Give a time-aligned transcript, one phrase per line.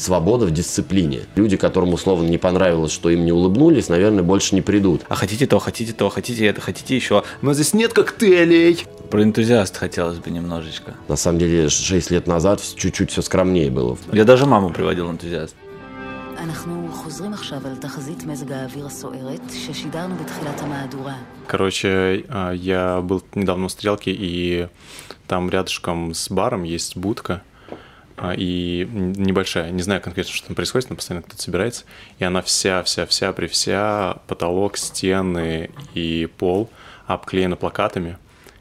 [0.00, 1.22] свобода в дисциплине.
[1.34, 5.02] Люди, которым условно не понравилось, что им не улыбнулись, наверное, больше не придут.
[5.08, 7.24] А хотите то, хотите то, хотите это, хотите еще.
[7.42, 8.84] Но здесь нет коктейлей.
[9.10, 10.94] Про энтузиаст хотелось бы немножечко.
[11.08, 13.96] На самом деле, 6 лет назад чуть-чуть все скромнее было.
[14.12, 15.56] Я даже маму приводил энтузиаст.
[16.38, 21.14] אנחנו חוזרים עכשיו על תחזית мезга האוויר הסוערת ששידרנו בתחילת המהדורה.
[21.48, 24.68] Короче, а, я был недавно в Стрелке, и
[25.26, 27.49] там рядышком с баром есть будка, а,
[28.37, 31.85] и небольшая, не знаю конкретно, что там происходит, но постоянно кто-то собирается,
[32.19, 36.69] и она вся-вся-вся при вся, потолок, стены и пол
[37.07, 38.17] обклеена плакатами,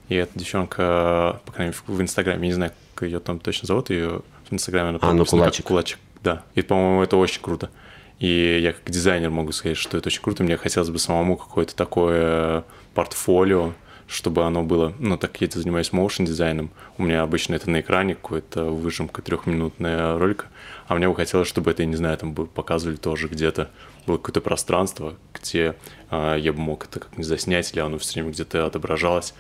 [0.08, 3.66] и эта девчонка, по крайней мере, в Инстаграме, я не знаю, как ее там точно
[3.66, 5.66] зовут, ее в Инстаграме она а, ну, кулачик.
[5.66, 7.70] кулачик, да, и, по-моему, это очень круто.
[8.18, 10.42] И я как дизайнер могу сказать, что это очень круто.
[10.42, 13.72] Мне хотелось бы самому какое-то такое портфолио,
[14.10, 18.16] чтобы оно было, ну, так я занимаюсь моушен дизайном, у меня обычно это на экране
[18.16, 20.46] какая-то выжимка трехминутная ролика,
[20.88, 23.70] а мне бы хотелось, чтобы это, я не знаю, там бы показывали тоже где-то,
[24.06, 25.76] было какое-то пространство, где
[26.10, 29.34] э, я бы мог это как-нибудь заснять, или оно все время где-то отображалось.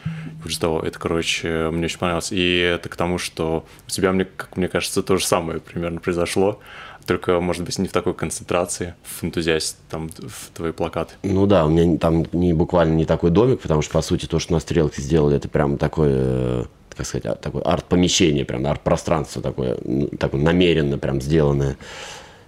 [0.46, 2.30] И того, это, короче, мне очень понравилось.
[2.30, 6.00] И это к тому, что у тебя, мне, как мне кажется, то же самое примерно
[6.00, 6.60] произошло
[7.06, 11.14] только, может быть, не в такой концентрации, в энтузиасте, там, в твои плакаты.
[11.22, 14.38] Ну да, у меня там не буквально не такой домик, потому что, по сути, то,
[14.38, 16.64] что на стрелке сделали, это прям такое э,
[16.96, 19.78] как сказать, а, такое арт-помещение, прям арт-пространство такое,
[20.18, 21.76] такое намеренно прям сделанное.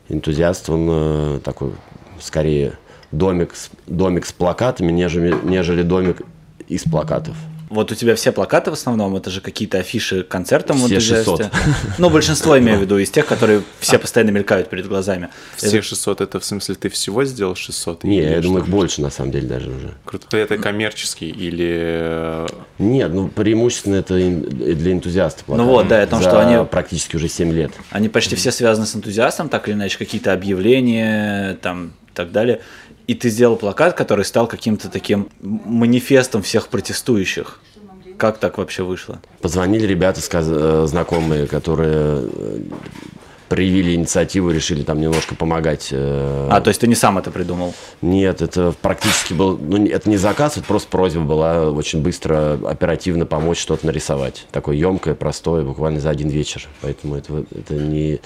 [0.09, 1.73] Энтузиаст, он э, такой,
[2.21, 2.75] скорее,
[3.13, 3.55] домик,
[3.87, 6.23] домик с плакатами, нежели, нежели домик
[6.69, 7.37] из плакатов.
[7.73, 11.51] Вот у тебя все плакаты в основном, это же какие-то афиши концертам все в 600.
[11.97, 15.31] Ну, большинство, имею в виду, из тех, которые все постоянно мелькают перед глазами.
[15.57, 18.05] Все 600, это в смысле ты всего сделал 600?
[18.05, 19.95] Не, я думаю, их больше, на самом деле, даже уже.
[20.05, 20.37] Круто.
[20.37, 22.47] Это коммерческий или...
[22.79, 25.49] Нет, ну, преимущественно это для энтузиастов.
[25.49, 26.63] Ну вот, да, о том, что они...
[26.67, 27.73] практически уже 7 лет.
[27.91, 32.61] Они почти все связаны с энтузиастом, так или иначе, какие-то объявления, там, и так далее
[33.13, 37.61] и ты сделал плакат, который стал каким-то таким манифестом всех протестующих.
[38.17, 39.21] Как так вообще вышло?
[39.43, 40.21] Позвонили ребята.
[40.33, 42.61] Э, знакомые, которые э,
[43.53, 45.89] проявили инициативу, решили там немножко помогать.
[45.91, 47.75] Э, а, то есть ты не сам это придумал?
[48.01, 53.27] Нет, это практически был, ну, это не заказ, это просто просьба была очень быстро, оперативно
[53.27, 54.47] помочь что-то нарисовать.
[54.53, 56.67] Такое емкое, простое, буквально за один вечер.
[56.81, 58.21] Поэтому это, это не...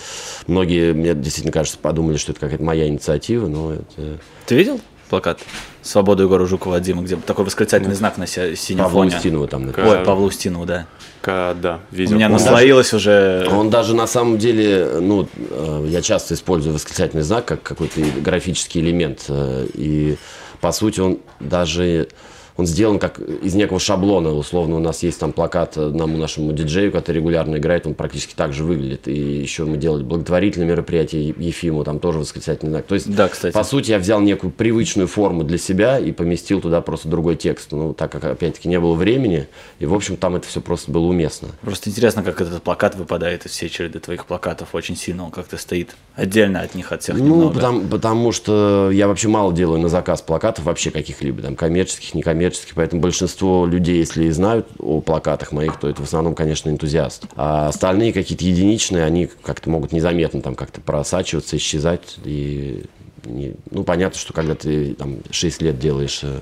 [0.46, 4.20] Многие, мне действительно кажется, подумали, что это какая-то моя инициатива, но это...
[4.46, 4.80] Ты видел?
[5.08, 5.40] плакат
[5.82, 9.16] «Свободу Егора Жукова Дима», где такой восклицательный знак на синем Павлу фоне.
[9.16, 9.72] Устинову там.
[9.76, 10.86] Ой, Павлу Устинову, да.
[11.26, 12.12] К, да, видел.
[12.12, 13.56] У меня он наслоилось даже, уже...
[13.56, 18.80] Он даже на самом деле, ну, э, я часто использую восклицательный знак как какой-то графический
[18.80, 19.24] элемент.
[19.26, 20.18] Э, и,
[20.60, 22.06] по сути, он даже
[22.56, 24.32] он сделан как из некого шаблона.
[24.34, 28.52] Условно, у нас есть там плакат одному нашему диджею, который регулярно играет, он практически так
[28.52, 29.08] же выглядит.
[29.08, 32.86] И еще мы делали благотворительное мероприятие Ефиму, там тоже восклицательный знак.
[32.86, 33.52] То есть, да, кстати.
[33.52, 37.72] по сути, я взял некую привычную форму для себя и поместил туда просто другой текст.
[37.72, 41.04] Ну, так как, опять-таки, не было времени, и, в общем, там это все просто было
[41.04, 41.48] уместно.
[41.60, 45.24] Просто интересно, как этот плакат выпадает из всей череды твоих плакатов очень сильно.
[45.24, 47.54] Он как-то стоит отдельно от них, от всех Ну, немного.
[47.54, 52.45] потому, потому что я вообще мало делаю на заказ плакатов вообще каких-либо, там, коммерческих, некоммерческих
[52.46, 56.70] коммерческий, поэтому большинство людей, если и знают о плакатах моих, то это в основном, конечно,
[56.70, 57.24] энтузиаст.
[57.36, 62.18] А остальные какие-то единичные, они как-то могут незаметно там как-то просачиваться, исчезать.
[62.24, 62.84] И
[63.24, 66.38] не, ну, понятно, что когда ты там 6 лет делаешь э,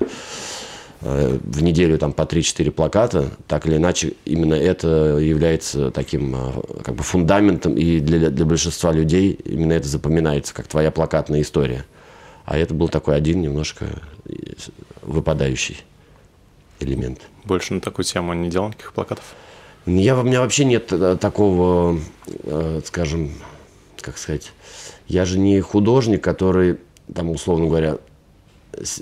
[1.01, 6.51] э в неделю там по 3-4 плаката, так или иначе, именно это является таким э,
[6.83, 11.85] как бы фундаментом, и для, для большинства людей именно это запоминается, как твоя плакатная история.
[12.45, 13.87] А это был такой один немножко
[15.01, 15.77] выпадающий
[16.79, 17.21] элемент.
[17.43, 19.35] Больше на такую тему не делал никаких плакатов?
[19.85, 21.99] Я, у меня вообще нет э, такого,
[22.43, 23.31] э, скажем,
[24.01, 24.51] как сказать,
[25.07, 26.77] я же не художник, который,
[27.13, 27.97] там, условно говоря,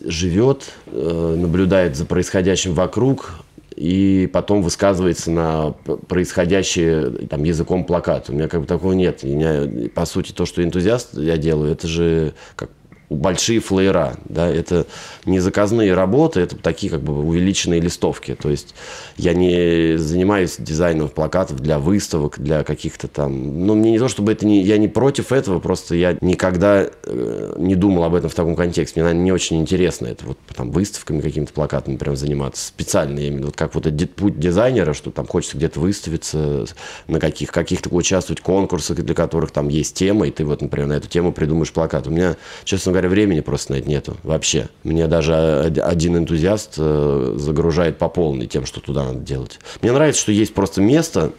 [0.05, 3.43] живет, э, наблюдает за происходящим вокруг
[3.75, 5.71] и потом высказывается на
[6.07, 8.31] происходящее там, языком плаката.
[8.31, 9.19] У меня как бы такого нет.
[9.23, 12.69] У меня, по сути, то, что энтузиаст я делаю, это же как
[13.13, 14.85] большие флеера, да, это
[15.25, 18.75] не заказные работы, это такие как бы увеличенные листовки, то есть
[19.17, 24.31] я не занимаюсь дизайном плакатов для выставок, для каких-то там, ну, мне не то, чтобы
[24.31, 28.35] это не, я не против этого, просто я никогда э, не думал об этом в
[28.35, 32.67] таком контексте, мне, наверное, не очень интересно это, вот там выставками какими-то плакатами прям заниматься,
[32.67, 35.79] специально, я имею в виду, вот как вот этот путь дизайнера, что там хочется где-то
[35.79, 36.65] выставиться,
[37.07, 40.87] на каких, каких-то участвовать в конкурсах, для которых там есть тема, и ты вот, например,
[40.87, 42.07] на эту тему придумаешь плакат.
[42.07, 44.69] У меня, честно говоря, времени просто на это нету вообще.
[44.83, 49.59] Мне даже один энтузиаст э, загружает по полной тем, что туда надо делать.
[49.81, 51.31] Мне нравится, что есть просто место,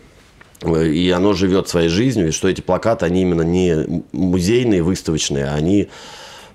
[0.64, 5.54] и оно живет своей жизнью, и что эти плакаты, они именно не музейные, выставочные, а
[5.54, 5.88] они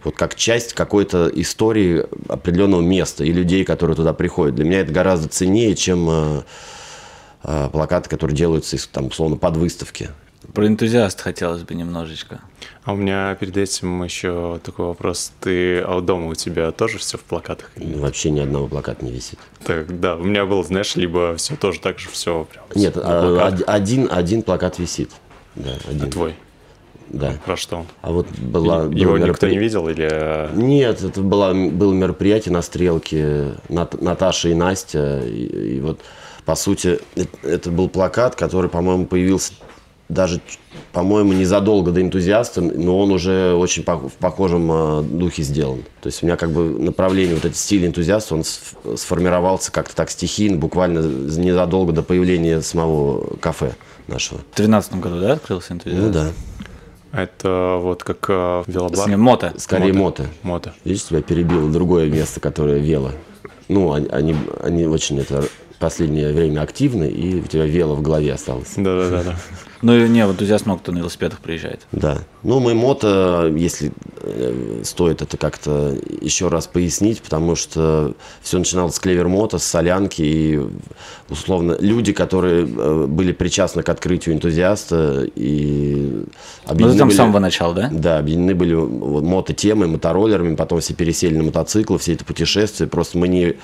[0.04, 4.56] вот как часть какой-то истории определенного места и людей, которые туда приходят.
[4.56, 6.42] Для меня это гораздо ценнее, чем э,
[7.44, 10.10] э, плакаты, которые делаются там, условно, под выставки.
[10.54, 12.40] Про энтузиаст хотелось бы немножечко.
[12.84, 15.34] А у меня перед этим еще такой вопрос.
[15.42, 17.72] Ты, а дома у тебя тоже все в плакатах?
[17.76, 19.38] Ну, вообще ни одного плаката не висит.
[19.66, 22.64] Так, да, у меня было, знаешь, либо все тоже так же, все прям.
[22.74, 25.12] Нет, а, один, один плакат висит.
[25.56, 26.04] Да, один.
[26.04, 26.36] А твой?
[27.10, 27.34] Да.
[27.46, 27.86] Про что он?
[28.02, 28.84] А вот была...
[28.84, 30.56] Его было никто меропри- не видел или...
[30.56, 35.22] Нет, это было, было мероприятие на стрелке Нат- Наташа и Настя.
[35.26, 36.00] И, и вот,
[36.46, 39.54] по сути, это, это был плакат, который, по-моему, появился
[40.10, 40.42] даже,
[40.92, 45.84] по-моему, незадолго до энтузиаста, но он уже очень в похожем э, духе сделан.
[46.02, 49.96] То есть у меня как бы направление, вот этот стиль энтузиаста, он сф- сформировался как-то
[49.96, 53.74] так стихийно, буквально незадолго до появления самого кафе
[54.08, 54.40] нашего.
[54.40, 56.02] В 2013 году, да, открылся энтузиаст?
[56.04, 56.32] Ну да,
[57.12, 58.98] Это вот как э, велобар?
[58.98, 59.54] С ним мото.
[59.58, 60.26] скорее мото.
[60.42, 60.74] Мото.
[60.84, 63.12] Видишь, тебя перебило другое место, которое вело.
[63.68, 65.46] Ну, они, они, они очень это
[65.78, 68.74] последнее время активны, и у тебя вело в голове осталось.
[68.76, 69.36] Да-да-да.
[69.82, 71.82] Ну, не, в энтузиаст много кто на велосипедах приезжает.
[71.92, 72.18] Да.
[72.44, 73.92] Ну, мы мото, если
[74.22, 79.64] э, стоит это как-то еще раз пояснить, потому что все начиналось с клевер мото, с
[79.64, 80.60] солянки, и
[81.30, 86.24] условно люди, которые э, были причастны к открытию энтузиаста, и
[86.68, 87.90] Ну, ты там с были- самого начала, да?
[87.92, 92.88] Да, объединены были вот мототемой, мотороллерами, потом все пересели на мотоциклы, все это путешествия.
[92.88, 93.56] Просто мы не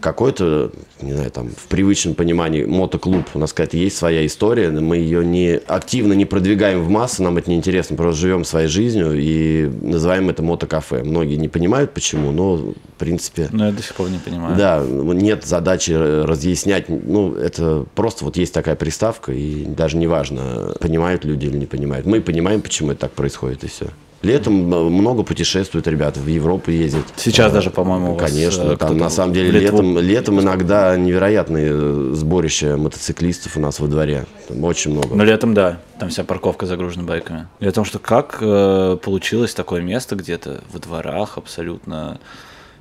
[0.00, 3.24] какой-то, не знаю, там, в привычном понимании мотоклуб.
[3.34, 7.36] У нас какая-то есть своя история, мы ее не активно не продвигаем в массы, нам
[7.38, 11.02] это не интересно, просто живем своей жизнью и называем это мотокафе.
[11.02, 13.48] Многие не понимают, почему, но, в принципе...
[13.52, 14.56] Но я до сих пор не понимаю.
[14.56, 16.88] Да, нет задачи разъяснять.
[16.88, 21.66] Ну, это просто вот есть такая приставка, и даже не важно, понимают люди или не
[21.66, 22.06] понимают.
[22.06, 23.86] Мы понимаем, почему это так происходит, и все.
[24.22, 27.04] Летом э, много путешествуют ребята, в Европу ездят.
[27.16, 32.76] Сейчас Э, даже, по-моему, Конечно, э, там на самом деле летом, летом иногда невероятные сборища
[32.76, 34.24] мотоциклистов у нас во дворе.
[34.48, 35.14] Там очень много.
[35.14, 35.78] Ну, летом, да.
[35.98, 37.48] Там вся парковка загружена байками.
[37.60, 42.20] И о том, что как э, получилось такое место где-то во дворах абсолютно,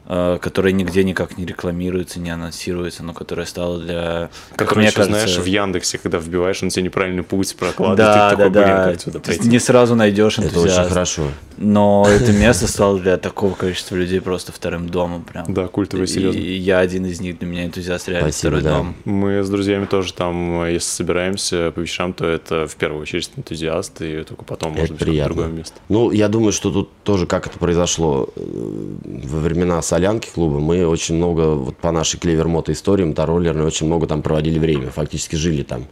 [0.06, 4.30] э, которое нигде никак не рекламируется, не анонсируется, но которое стало для...
[4.56, 8.30] Как мне раньше, кажется, знаешь, в Яндексе, когда вбиваешь, он тебе неправильный путь прокладывает, Да,
[8.30, 8.86] ты да, такой, блин, да.
[8.92, 9.50] как сюда То есть пройти?
[9.50, 11.27] не сразу найдешь это очень хорошо.
[11.61, 15.53] Но это место стало для такого количества людей просто вторым домом прям.
[15.53, 16.39] Да, культовый, серьезно.
[16.39, 18.77] И я один из них, для меня энтузиаст реально Спасибо, второй да.
[18.77, 18.95] дом.
[19.05, 24.01] Мы с друзьями тоже там, если собираемся по вечерам, то это в первую очередь энтузиаст,
[24.01, 25.35] и только потом, может быть, приятно.
[25.35, 25.79] другое место.
[25.87, 30.59] Ну, я думаю, что тут тоже как это произошло э, во времена солянки клуба.
[30.59, 35.35] Мы очень много, вот по нашей клевер-мото истории, мотороллерной, очень много там проводили время, фактически
[35.35, 35.85] жили там.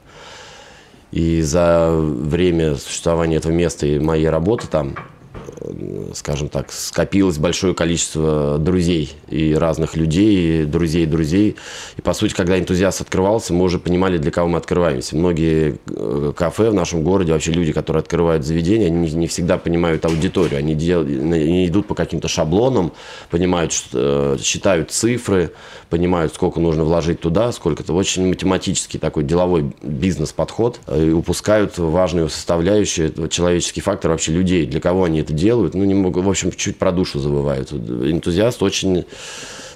[1.12, 4.96] И за время существования этого места и моей работы там,
[6.14, 11.56] скажем так, скопилось большое количество друзей и разных людей, и друзей друзей.
[11.98, 15.16] И, по сути, когда энтузиаст открывался, мы уже понимали, для кого мы открываемся.
[15.16, 20.06] Многие э, кафе в нашем городе, вообще люди, которые открывают заведения, они не, всегда понимают
[20.06, 20.60] аудиторию.
[20.60, 22.94] Они, дел- они идут по каким-то шаблонам,
[23.30, 25.52] понимают, э, считают цифры,
[25.90, 27.94] понимают, сколько нужно вложить туда, сколько-то.
[27.94, 30.80] Очень математический такой деловой бизнес-подход.
[30.88, 34.66] э, И упускают важную составляющую, это человеческий фактор вообще людей.
[34.66, 35.49] Для кого они это делают?
[35.74, 37.72] Ну, не могу, в общем, чуть про душу забывают.
[37.72, 39.06] Энтузиаст очень...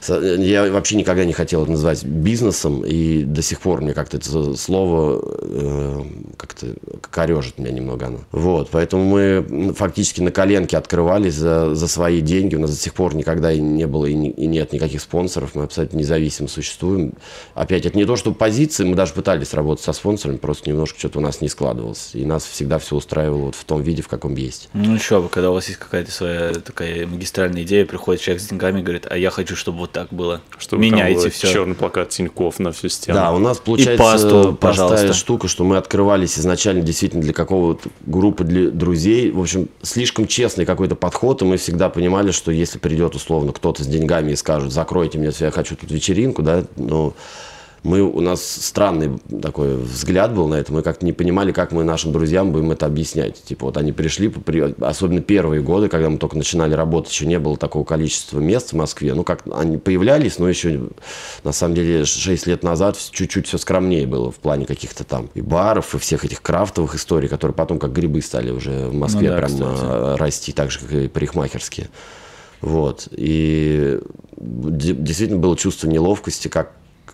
[0.10, 4.56] Я вообще никогда не хотел это называть бизнесом, и до сих пор мне как-то это
[4.56, 6.02] слово э,
[6.38, 6.68] как-то
[7.10, 8.20] корежит меня немного оно.
[8.32, 12.56] Вот, поэтому мы фактически на коленке открывались за, за свои деньги.
[12.56, 15.52] У нас до сих пор никогда и не было и, не- и нет никаких спонсоров.
[15.56, 17.14] Мы абсолютно независимо существуем.
[17.54, 21.20] Опять, это не то, что позиции, мы даже пытались работать со спонсорами, просто немножко что-то
[21.20, 22.12] у нас не складывалось.
[22.14, 24.70] И нас всегда все устраивало вот в том виде, в каком есть.
[24.74, 28.48] Ну еще бы, когда у вас есть какая-то своя такая магистральная идея, приходит человек с
[28.48, 30.42] деньгами и говорит, а я хочу, чтобы вот так было.
[30.58, 31.52] Чтобы Меняйте все.
[31.52, 33.18] черный плакат Тиньков на всю стену.
[33.18, 35.14] Да, у нас получается пасту, простая пожалуйста.
[35.14, 39.32] штука, что мы открывались изначально действительно для какого-то группы для друзей.
[39.32, 43.84] В общем, слишком честный какой-то подход, и мы всегда понимали, что если придет условно кто-то
[43.84, 47.14] с деньгами и скажет, закройте мне, я хочу тут вечеринку, да, ну,
[47.84, 50.72] мы, у нас странный такой взгляд был на это.
[50.72, 53.44] Мы как-то не понимали, как мы нашим друзьям будем это объяснять.
[53.44, 57.40] Типа вот они пришли, при- особенно первые годы, когда мы только начинали работать, еще не
[57.40, 59.14] было такого количества мест в Москве.
[59.14, 60.82] Ну, как они появлялись, но еще,
[61.44, 65.42] на самом деле, 6 лет назад чуть-чуть все скромнее было в плане каких-то там и
[65.42, 69.36] баров, и всех этих крафтовых историй, которые потом как грибы стали уже в Москве Ну
[69.36, 69.66] да, прям кстати.
[69.84, 71.90] а, расти, так же, как и парикмахерские.
[72.62, 73.10] Вот.
[73.12, 74.00] И
[74.38, 76.72] де- действительно было чувство неловкости, как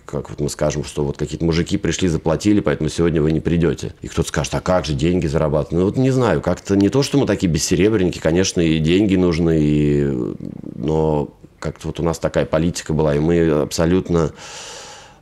[0.10, 3.94] как вот мы скажем, что вот какие-то мужики пришли, заплатили, поэтому сегодня вы не придете.
[4.02, 5.72] И кто-то скажет, а как же деньги зарабатывать?
[5.80, 9.60] Ну вот не знаю, как-то не то, что мы такие бессеребренники, конечно, и деньги нужны,
[9.62, 10.36] и...
[10.76, 14.32] но как-то вот у нас такая политика была, и мы абсолютно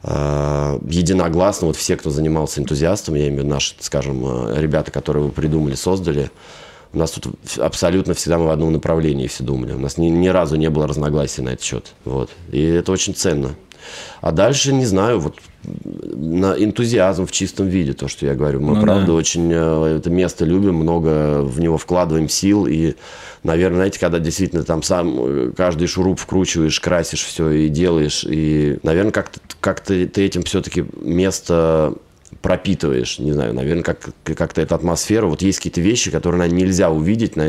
[0.04, 4.92] э, единогласно, вот все, кто занимался энтузиастом, я имею в виду наши, скажем, э, ребята,
[4.92, 6.32] которые вы придумали, создали,
[6.94, 9.74] у нас тут абсолютно всегда мы в одном направлении все думали.
[9.74, 11.94] У нас ни, ни разу не было разногласий на этот счет.
[12.06, 12.30] Вот.
[12.50, 13.56] И это очень ценно.
[14.22, 18.62] А дальше, не знаю, вот на энтузиазм в чистом виде, то, что я говорю.
[18.62, 19.14] Мы, ну, правда, да.
[19.14, 22.68] очень э, это место любим, много в него вкладываем сил.
[22.68, 22.96] И,
[23.44, 28.26] наверное, знаете, когда действительно там сам э, каждый шуруп вкручиваешь, красишь все и делаешь.
[28.28, 31.96] И, наверное, как-то как ты этим все-таки место
[32.42, 35.30] пропитываешь, не знаю, наверное, как, как-то эту атмосферу.
[35.30, 37.44] Вот есть какие-то вещи, которые наверное, нельзя увидеть, но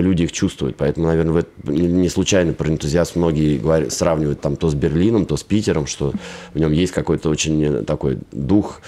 [0.00, 0.76] люди их чувствуют.
[0.76, 5.42] Поэтому, наверное, не случайно про энтузиаст многие говорят, сравнивают там то с Берлином, то с
[5.42, 6.12] Питером, что
[6.54, 8.82] в нем есть какой-то очень такой дух,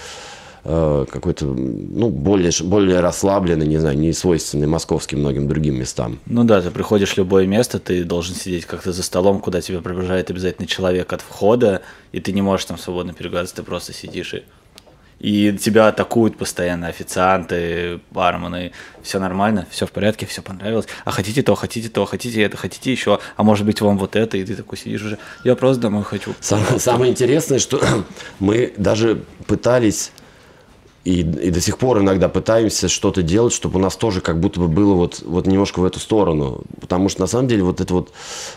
[0.63, 6.19] э, какой-то, ну, более, более расслабленный, не знаю, не свойственный московским многим другим местам.
[6.25, 9.81] Ну да, ты приходишь в любое место, ты должен сидеть как-то за столом, куда тебя
[9.81, 11.81] приближает обязательно человек от входа,
[12.13, 14.43] и ты не можешь там свободно переговариваться, ты просто сидишь и
[15.23, 21.41] и тебя атакуют постоянно официанты, бармены, все нормально, все в порядке, все понравилось, а хотите
[21.41, 24.53] то, хотите то, хотите это, хотите еще, а может быть вам вот это, и ты
[24.53, 26.35] такой сидишь уже, я просто домой хочу.
[26.41, 27.81] Самое, самое интересное, что
[28.39, 30.11] мы даже пытались
[31.03, 34.59] и, и до сих пор иногда пытаемся что-то делать, чтобы у нас тоже как будто
[34.61, 36.61] бы было вот, вот немножко в эту сторону.
[36.79, 38.11] Потому что на самом деле вот это вот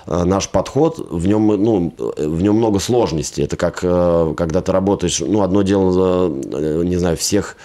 [0.07, 3.43] э, наш подход, в нем, ну, в нем много сложностей.
[3.43, 7.57] Это как э, когда ты работаешь, ну, одно дело, э, не знаю, всех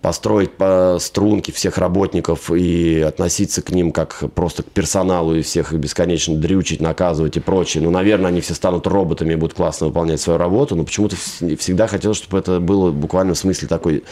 [0.00, 5.72] построить по струнке всех работников и относиться к ним как просто к персоналу и всех
[5.72, 7.82] бесконечно дрючить, наказывать и прочее.
[7.82, 11.86] Ну, наверное, они все станут роботами и будут классно выполнять свою работу, но почему-то всегда
[11.88, 14.04] хотелось, чтобы это было буквально в смысле такой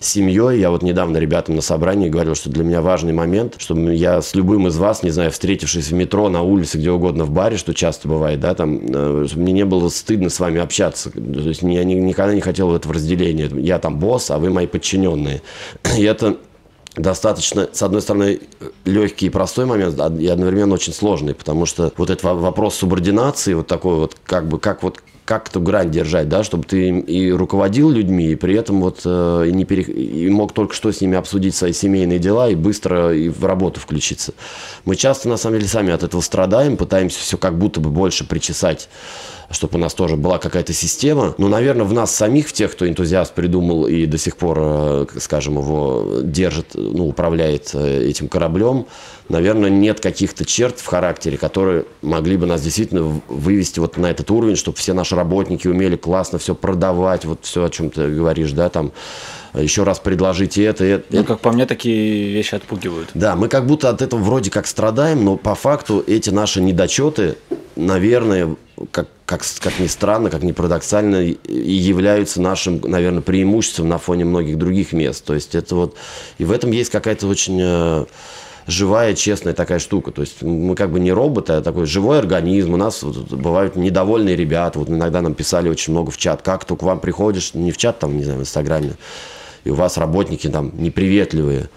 [0.00, 0.60] семьей.
[0.60, 4.34] Я вот недавно ребятам на собрании говорил, что для меня важный момент, чтобы я с
[4.34, 7.74] любым из вас, не знаю, встретившись в метро, на улице, где угодно, в баре, что
[7.74, 11.10] часто бывает, да, там, э, чтобы мне не было стыдно с вами общаться.
[11.10, 13.50] То есть я никогда не хотел этого разделения.
[13.54, 15.42] Я там босс, а вы мои подчиненные.
[15.98, 16.36] И это
[16.98, 18.40] достаточно, с одной стороны,
[18.84, 23.66] легкий и простой момент, и одновременно очень сложный, потому что вот этот вопрос субординации, вот
[23.66, 27.90] такой вот, как бы, как вот как эту грань держать, да, чтобы ты и руководил
[27.90, 29.82] людьми, и при этом вот э, и, не пере...
[29.82, 33.78] и мог только что с ними обсудить свои семейные дела и быстро и в работу
[33.78, 34.32] включиться.
[34.86, 38.26] Мы часто, на самом деле, сами от этого страдаем, пытаемся все как будто бы больше
[38.26, 38.88] причесать
[39.50, 41.34] чтобы у нас тоже была какая-то система.
[41.38, 45.06] Но, наверное, в нас самих, в тех, кто энтузиаст придумал и до сих пор, э,
[45.18, 48.86] скажем, его держит, ну, управляет э, этим кораблем,
[49.28, 54.30] наверное, нет каких-то черт в характере, которые могли бы нас действительно вывести вот на этот
[54.30, 58.52] уровень, чтобы все наши работники умели классно все продавать, вот все, о чем ты говоришь,
[58.52, 58.92] да, там,
[59.54, 60.84] еще раз предложите это.
[60.84, 63.10] это ну, как по мне, такие вещи отпугивают.
[63.14, 67.36] Да, мы как будто от этого вроде как страдаем, но по факту эти наши недочеты,
[67.74, 68.56] наверное,
[68.90, 74.24] как, как, как ни странно, как ни парадоксально, и являются нашим, наверное, преимуществом на фоне
[74.24, 75.22] многих других мест.
[75.22, 75.96] То есть это вот...
[76.38, 78.06] И в этом есть какая-то очень э,
[78.66, 80.12] живая, честная такая штука.
[80.12, 82.72] То есть мы как бы не роботы, а такой живой организм.
[82.72, 84.78] У нас вот, бывают недовольные ребята.
[84.78, 86.40] Вот иногда нам писали очень много в чат.
[86.40, 88.92] Как только к вам приходишь, не в чат, там, не знаю, в Инстаграме,
[89.64, 91.68] и у вас работники там неприветливые.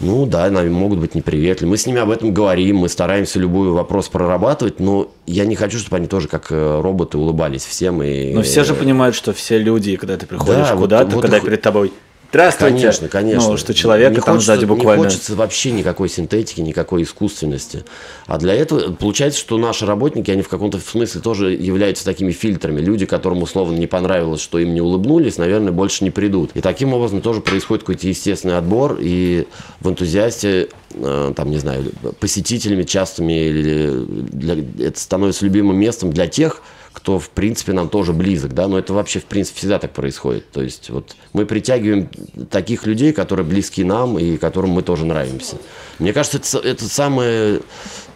[0.00, 1.70] Ну да, могут быть неприветливы.
[1.70, 5.78] Мы с ними об этом говорим, мы стараемся любой вопрос прорабатывать, но я не хочу,
[5.78, 8.02] чтобы они тоже как э, роботы улыбались всем.
[8.02, 8.32] И...
[8.32, 11.38] Но все же понимают, что все люди, когда ты приходишь да, куда-то, вот, вот когда
[11.38, 11.44] их...
[11.44, 11.92] перед тобой
[12.34, 12.74] Здравствуйте.
[12.74, 13.50] Конечно, конечно.
[13.50, 15.04] Ну, что человека не там хочется, сзади буквально...
[15.04, 17.84] Не хочется вообще никакой синтетики, никакой искусственности.
[18.26, 22.80] А для этого получается, что наши работники, они в каком-то смысле тоже являются такими фильтрами.
[22.80, 26.50] Люди, которым условно не понравилось, что им не улыбнулись, наверное, больше не придут.
[26.54, 28.98] И таким образом тоже происходит какой-то естественный отбор.
[29.00, 29.46] И
[29.78, 31.84] в энтузиасте э, там, не знаю,
[32.18, 34.56] посетителями частыми, или для,
[34.88, 36.62] это становится любимым местом для тех,
[36.94, 40.50] кто, в принципе, нам тоже близок, да, но это вообще, в принципе, всегда так происходит.
[40.52, 42.08] То есть вот мы притягиваем
[42.50, 45.56] таких людей, которые близки нам и которым мы тоже нравимся.
[45.98, 47.60] Мне кажется, это, это самое,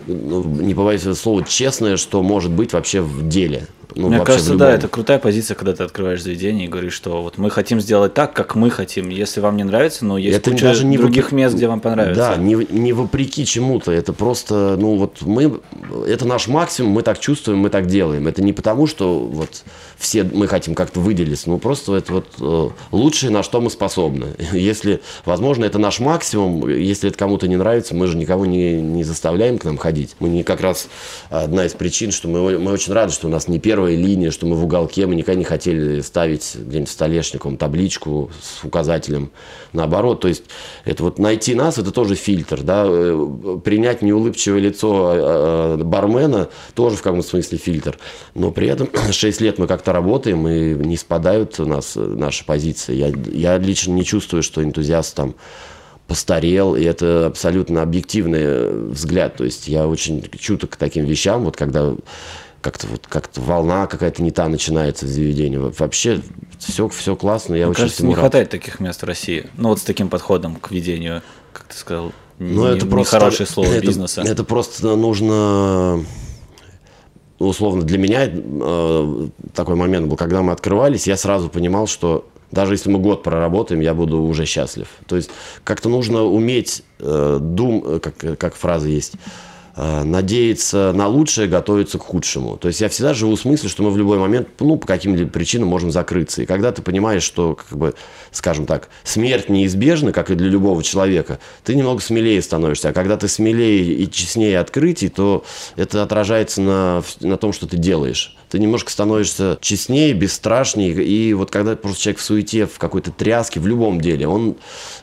[0.07, 3.67] ну, не побоюсь этого слова, честное, что может быть вообще в деле.
[3.95, 7.39] Ну, Мне кажется, да, это крутая позиция, когда ты открываешь заведение и говоришь, что вот
[7.39, 9.09] мы хотим сделать так, как мы хотим.
[9.09, 11.81] Если вам не нравится, но есть это куча даже не других вопреки, мест, где вам
[11.81, 12.35] понравится.
[12.35, 13.91] Да, не, не вопреки чему-то.
[13.91, 15.61] Это просто, ну вот мы,
[16.07, 18.29] это наш максимум, мы так чувствуем, мы так делаем.
[18.29, 19.63] Это не потому, что вот
[19.99, 24.29] все мы хотим как-то выделиться, ну просто это вот э, лучшее, на что мы способны.
[24.53, 29.03] Если, возможно, это наш максимум, если это кому-то не нравится, мы же никого не, не
[29.03, 30.15] заставляем к нам ходить.
[30.21, 30.89] Мы не как раз
[31.31, 34.47] одна из причин, что мы, мы очень рады, что у нас не первая линия, что
[34.47, 39.31] мы в уголке, мы никогда не хотели ставить где-нибудь столешником табличку с указателем.
[39.73, 40.45] Наоборот, то есть
[40.85, 46.97] это вот найти нас, это тоже фильтр, да, э, принять неулыбчивое лицо э, бармена тоже
[46.97, 47.99] в каком смысле фильтр,
[48.35, 52.95] но при этом 6 лет мы как-то работаем и не спадают у нас наши позиции.
[52.95, 55.35] Я, я лично не чувствую, что энтузиаст там
[56.07, 59.37] постарел, и это абсолютно объективный взгляд.
[59.37, 61.95] То есть я очень чуток к таким вещам, вот когда
[62.61, 65.59] как-то вот как-то волна какая-то не та начинается в заведении.
[65.59, 66.21] Вообще
[66.59, 67.55] все, все классно.
[67.55, 68.21] Я Мне очень кажется, не рад.
[68.21, 69.49] хватает таких мест в России.
[69.57, 73.19] Ну вот с таким подходом к ведению, как ты сказал, Ну, не, это не просто
[73.19, 74.23] хорошее слово это, бизнеса.
[74.23, 76.05] Это просто нужно
[77.39, 82.75] условно для меня э, такой момент был, когда мы открывались, я сразу понимал, что даже
[82.75, 84.89] если мы год проработаем, я буду уже счастлив.
[85.07, 85.31] То есть
[85.65, 89.15] как-то нужно уметь э, дум, э, как, как фраза есть,
[89.79, 92.57] надеяться на лучшее, готовиться к худшему.
[92.57, 95.31] То есть я всегда живу с мыслью, что мы в любой момент, ну, по каким-либо
[95.31, 96.43] причинам можем закрыться.
[96.43, 97.95] И когда ты понимаешь, что, как бы,
[98.33, 102.89] скажем так, смерть неизбежна, как и для любого человека, ты немного смелее становишься.
[102.89, 105.45] А когда ты смелее и честнее открытий, то
[105.77, 108.37] это отражается на, на том, что ты делаешь.
[108.49, 110.93] Ты немножко становишься честнее, бесстрашнее.
[111.05, 114.55] И вот когда просто человек в суете, в какой-то тряске, в любом деле, он э,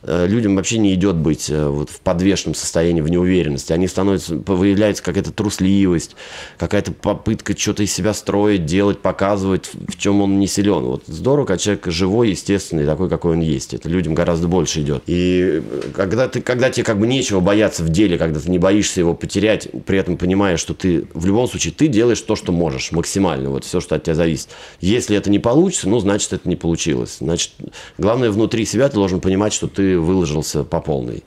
[0.05, 3.74] людям вообще не идет быть э, вот, в подвешенном состоянии, в неуверенности.
[3.74, 6.15] Они становятся, выявляется какая-то трусливость,
[6.57, 10.83] какая-то попытка что-то из себя строить, делать, показывать, в чем он не силен.
[10.83, 13.74] Вот здорово, когда человек живой, естественный, такой, какой он есть.
[13.74, 15.03] Это людям гораздо больше идет.
[15.07, 15.62] И
[15.93, 19.13] когда, ты, когда тебе как бы нечего бояться в деле, когда ты не боишься его
[19.13, 23.50] потерять, при этом понимаешь, что ты в любом случае ты делаешь то, что можешь, максимально,
[23.50, 24.50] вот все, что от тебя зависит.
[24.81, 27.17] Если это не получится, ну, значит, это не получилось.
[27.19, 27.51] Значит,
[27.97, 31.23] главное, внутри себя ты должен понимать, что ты выложился по полной.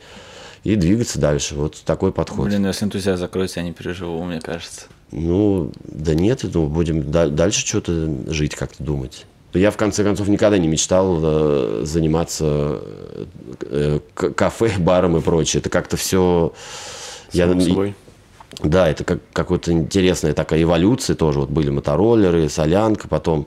[0.64, 1.54] И двигаться дальше.
[1.54, 2.46] Вот такой подход.
[2.46, 4.82] Блин, если энтузиаст закроется, я не переживу, мне кажется.
[5.12, 9.25] Ну, да нет, ну, будем да- дальше что-то жить, как-то думать.
[9.54, 12.80] Я, в конце концов, никогда не мечтал э, заниматься
[13.62, 15.60] э, к- кафе, баром и прочее.
[15.60, 16.52] Это как-то все...
[17.32, 17.94] Само собой.
[18.62, 21.40] Да, это как какая-то интересная такая эволюция тоже.
[21.40, 23.46] Вот были мотороллеры, солянка, потом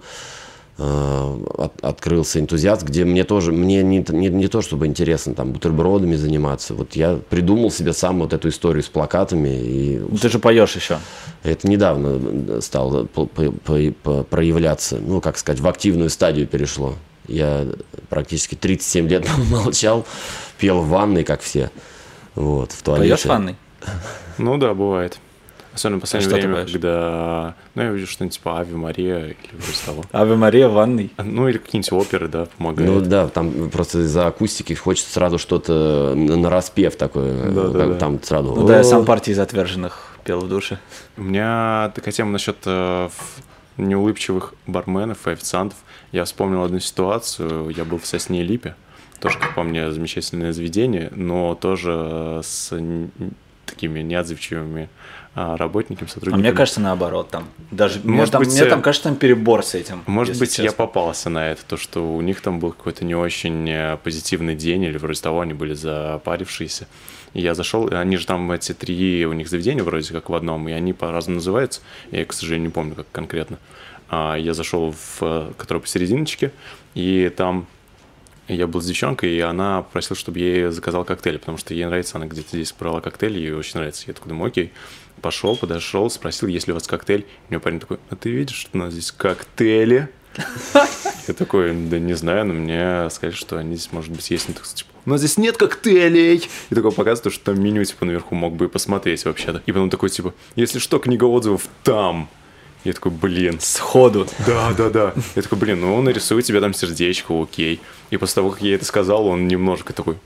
[0.83, 6.15] от- открылся энтузиаст, где мне тоже, мне не, не, не то чтобы интересно там бутербродами
[6.15, 6.73] заниматься.
[6.73, 10.75] Вот я придумал себе сам вот эту историю с плакатами и Ну, ты же поешь
[10.75, 10.97] еще.
[11.43, 16.95] это недавно стало по- по- по- по- проявляться, ну, как сказать, в активную стадию перешло.
[17.27, 17.67] Я
[18.09, 20.05] практически 37 лет молчал,
[20.57, 21.69] пел в ванной, как все.
[22.35, 23.09] Вот, в туалете.
[23.09, 23.55] Поешь в ванной?
[24.37, 25.19] Ну да, бывает.
[25.73, 27.55] Особенно в последнее ты время, когда...
[27.75, 30.03] Ну, я вижу что-нибудь типа Ави Мария или вроде того.
[30.11, 31.11] Аве Мария в ванной.
[31.17, 32.91] Ну, или какие-нибудь оперы, да, помогают.
[32.91, 37.51] Ну да, там просто из-за акустики хочется сразу что-то на распев такое.
[37.51, 37.95] Да, да, да.
[37.95, 38.53] Там сразу...
[38.53, 40.77] Ну да, я сам партии из отверженных пел в душе.
[41.17, 43.09] У меня такая тема насчет э,
[43.77, 45.77] неулыбчивых барменов и официантов.
[46.11, 47.69] Я вспомнил одну ситуацию.
[47.69, 48.75] Я был в Сосне и Липе.
[49.19, 52.73] Тоже, как по мне, замечательное заведение, но тоже с
[53.71, 54.89] такими неотзывчивыми
[55.33, 56.41] а, работниками, А сотрудниками.
[56.41, 57.47] мне кажется, наоборот, там.
[57.71, 60.03] Даже мне, Может там, быть, мне э, там кажется, там перебор с этим.
[60.05, 60.77] Может быть, я честно.
[60.77, 64.83] попался на это, то, что у них там был какой-то не очень э, позитивный день,
[64.83, 66.87] или вроде того, они были запарившиеся.
[67.33, 70.35] И я зашел, и они же там эти три у них заведения вроде как в
[70.35, 71.79] одном, и они по-разному называются.
[72.11, 73.57] Я, к сожалению, не помню, как конкретно.
[74.09, 76.51] А я зашел в э, который посерединочке,
[76.93, 77.67] и там
[78.55, 81.85] я был с девчонкой, и она просила, чтобы я ей заказал коктейль, потому что ей
[81.85, 84.05] нравится, она где-то здесь брала коктейль, ей очень нравится.
[84.07, 84.71] Я такой думаю, окей.
[85.21, 87.25] Пошел, подошел, спросил, есть ли у вас коктейль.
[87.47, 90.09] У меня парень такой, а ты видишь, что у нас здесь коктейли?
[91.27, 94.47] Я такой, да не знаю, но мне сказали, что они здесь, может быть, есть.
[94.47, 96.47] Ну, так, типа, у нас здесь нет коктейлей.
[96.69, 99.61] И такой показывает, что там меню, типа, наверху мог бы и посмотреть вообще-то.
[99.65, 102.29] И потом такой, типа, если что, книга отзывов там.
[102.83, 104.27] Я такой, блин, Сходу.
[104.47, 105.13] да, да, да.
[105.35, 107.79] Я такой, блин, ну он нарисует тебе там сердечко, окей.
[108.09, 110.17] И после того, как я это сказал, он немножко такой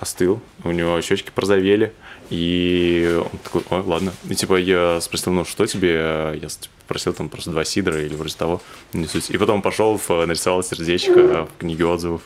[0.00, 1.92] остыл, у него щечки порозовели,
[2.30, 4.12] и он такой, ой, ладно.
[4.28, 6.38] И типа я спросил, ну что тебе?
[6.40, 9.30] Я типа, попросил там просто два сидра или вроде того, не суть.
[9.30, 12.22] И потом пошел, нарисовал сердечко в книге отзывов.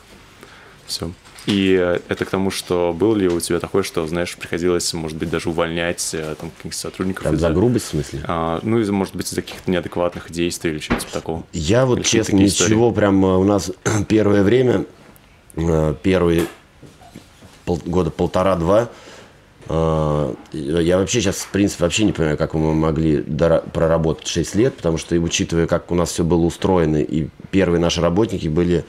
[0.85, 1.11] Все.
[1.45, 5.17] И э, это к тому, что было ли у тебя такое, что, знаешь, приходилось, может
[5.17, 8.21] быть, даже увольнять э, там каких-то сотрудников из-за- за грубость, в смысле?
[8.25, 11.43] а, ну, из может быть, из-за каких-то неадекватных действий или типа такого.
[11.51, 13.71] Я вот, Или честно, ничего, прям э, у нас
[14.07, 14.85] первое время,
[16.01, 16.45] первые
[17.65, 18.89] пол- года полтора-два,
[19.69, 24.97] я вообще сейчас, в принципе, вообще не понимаю, как мы могли проработать 6 лет, потому
[24.97, 28.83] что, и учитывая, как у нас все было устроено, и первые наши работники были,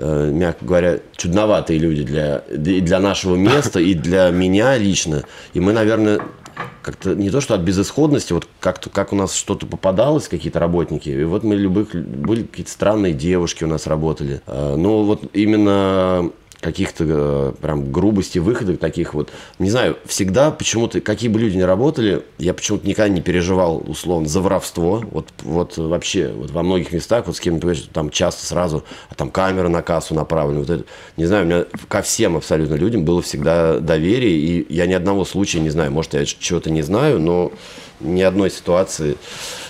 [0.00, 5.24] мягко говоря, чудноватые люди для, для нашего места, и для меня лично.
[5.52, 6.20] И мы, наверное,
[6.82, 11.08] как-то не то, что от безысходности, вот как-то как у нас что-то попадалось, какие-то работники,
[11.08, 14.40] и вот мы любых, были какие-то странные девушки у нас работали.
[14.46, 19.30] Э, но вот именно каких-то э, прям грубости выходок таких вот.
[19.58, 24.28] Не знаю, всегда почему-то, какие бы люди ни работали, я почему-то никогда не переживал, условно,
[24.28, 25.02] за воровство.
[25.10, 29.30] Вот, вот вообще, вот во многих местах, вот с кем-то, там часто сразу, а там
[29.30, 30.60] камера на кассу направлена.
[30.60, 30.84] Вот это,
[31.16, 35.24] не знаю, у меня ко всем абсолютно людям было всегда доверие, и я ни одного
[35.24, 35.90] случая не знаю.
[35.90, 37.52] Может, я чего-то не знаю, но
[38.00, 39.16] ни одной ситуации.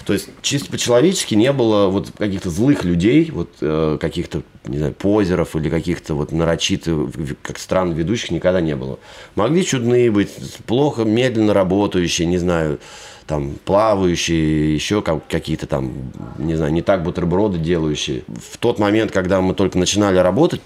[0.05, 4.95] То есть чисто по-человечески не было вот каких-то злых людей, вот э, каких-то, не знаю,
[4.95, 7.11] позеров или каких-то вот нарочитых,
[7.43, 8.99] как странно ведущих никогда не было.
[9.35, 10.31] Могли чудные быть,
[10.67, 12.81] плохо, медленно работающие, не знаю,
[13.27, 15.93] там, плавающие, еще какие-то там,
[16.39, 18.25] не знаю, не так бутерброды делающие.
[18.27, 20.61] В тот момент, когда мы только начинали работать,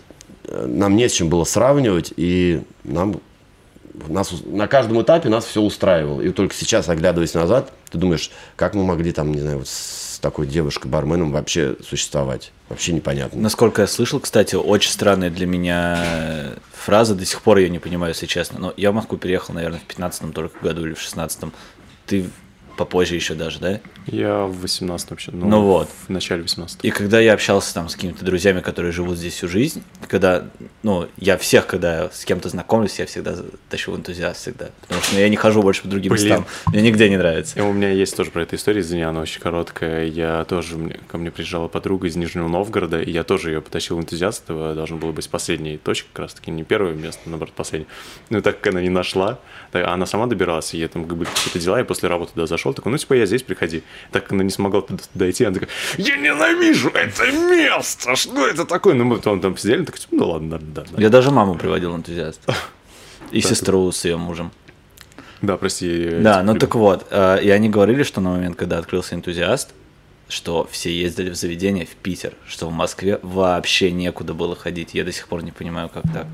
[0.48, 3.20] э, нам не с чем было сравнивать, и нам
[4.08, 6.20] нас, на каждом этапе нас все устраивало.
[6.20, 10.18] И только сейчас, оглядываясь назад, ты думаешь, как мы могли там, не знаю, вот с
[10.20, 12.52] такой девушкой-барменом вообще существовать?
[12.68, 13.40] Вообще непонятно.
[13.40, 18.12] Насколько я слышал, кстати, очень странная для меня фраза, до сих пор ее не понимаю,
[18.12, 18.58] если честно.
[18.58, 21.52] Но я в Москву переехал, наверное, в 15-м только году или в 16-м.
[22.06, 22.30] Ты
[22.76, 23.80] попозже еще даже, да?
[24.06, 25.30] Я в 18 вообще.
[25.32, 25.88] Ну, ну вот.
[26.06, 29.48] В начале 18 И когда я общался там с какими-то друзьями, которые живут здесь всю
[29.48, 30.46] жизнь, когда,
[30.82, 33.36] ну, я всех, когда с кем-то знакомлюсь, я всегда
[33.68, 34.70] тащу в энтузиаст всегда.
[34.82, 36.24] Потому что ну, я не хожу больше по другим Блин.
[36.24, 36.46] местам.
[36.66, 37.58] Мне нигде не нравится.
[37.58, 40.06] И у меня есть тоже про эту историю, извини, она очень короткая.
[40.06, 40.76] Я тоже,
[41.08, 44.44] ко мне приезжала подруга из Нижнего Новгорода, и я тоже ее потащил в энтузиаст.
[44.44, 47.88] Это должно было быть последней точкой, как раз таки не первое место, наоборот, последнее.
[48.30, 49.38] Ну, так как она не нашла,
[49.72, 52.63] так, она сама добиралась, и я там были какие-то дела, и после работы туда зашел,
[52.72, 53.82] такой, ну, типа, я здесь, приходи.
[54.10, 58.94] Так она не смогла туда дойти, она такая, я ненавижу это место, что это такое?
[58.94, 61.02] Ну, мы потом там сидели, так, ну, ладно, да, да.
[61.02, 62.40] Я даже маму приводил энтузиаст.
[63.30, 64.52] И сестру с ее мужем.
[65.42, 66.10] Да, прости.
[66.20, 69.74] Да, ну так вот, э, и они говорили, что на момент, когда открылся энтузиаст,
[70.28, 74.94] что все ездили в заведение в Питер, что в Москве вообще некуда было ходить.
[74.94, 76.26] Я до сих пор не понимаю, как так.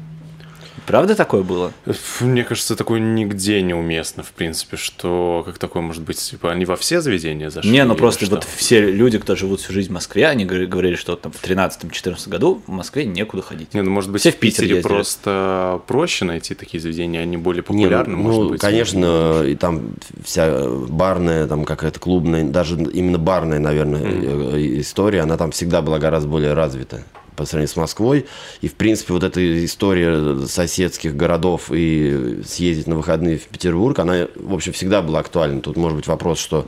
[0.87, 1.73] Правда такое было?
[2.21, 6.77] Мне кажется, такое нигде неуместно, в принципе, что как такое может быть, типа, они во
[6.77, 7.71] все заведения зашли?
[7.71, 11.17] Не, ну просто вот все люди, кто живут всю жизнь в Москве, они говорили, что
[11.17, 13.75] там в 13-14 году в Москве некуда ходить.
[13.75, 17.63] Не, ну может быть все в Питере, Питере просто проще найти такие заведения, они более
[17.63, 18.61] популярны, Не, ну, может быть.
[18.61, 24.81] конечно, и там вся барная, там какая-то клубная, даже именно барная, наверное, mm-hmm.
[24.81, 27.05] история, она там всегда была гораздо более развита
[27.41, 28.27] по сравнению с Москвой.
[28.61, 34.29] И, в принципе, вот эта история соседских городов и съездить на выходные в Петербург, она,
[34.35, 35.63] в общем, всегда была актуальна.
[35.63, 36.67] Тут может быть вопрос, что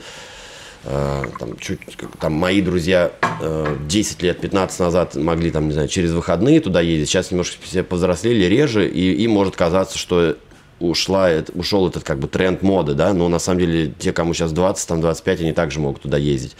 [0.84, 1.80] э, там, чуть,
[2.18, 6.80] там мои друзья э, 10 лет, 15 назад могли там, не знаю, через выходные туда
[6.80, 10.38] ездить, сейчас немножко все повзрослели реже, и им может казаться, что
[10.80, 14.52] ушла, ушел этот как бы тренд моды, да, но на самом деле те, кому сейчас
[14.52, 16.56] 20, там 25, они также могут туда ездить.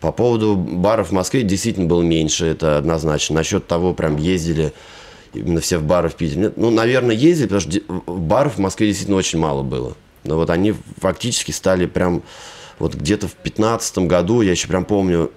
[0.00, 3.36] По поводу баров в Москве действительно было меньше, это однозначно.
[3.36, 4.72] Насчет того, прям ездили
[5.34, 6.40] именно все в бары в Питере.
[6.42, 9.94] Нет, ну, наверное, ездили, потому что баров в Москве действительно очень мало было.
[10.24, 12.22] Но вот они фактически стали прям
[12.78, 15.30] вот где-то в 2015 году, я еще прям помню,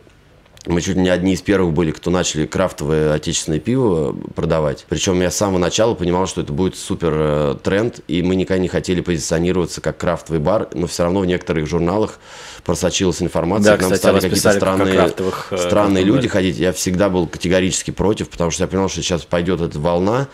[0.65, 4.85] мы чуть ли не одни из первых были, кто начали крафтовое отечественное пиво продавать.
[4.87, 8.61] Причем я с самого начала понимал, что это будет супер э, тренд, и мы никогда
[8.61, 12.19] не хотели позиционироваться как крафтовый бар, но все равно в некоторых журналах
[12.63, 15.13] просочилась информация, да, к нам кстати, стали какие-то странные,
[15.51, 16.57] э, странные люди ходить.
[16.57, 20.27] Я всегда был категорически против, потому что я понял, что сейчас пойдет эта волна,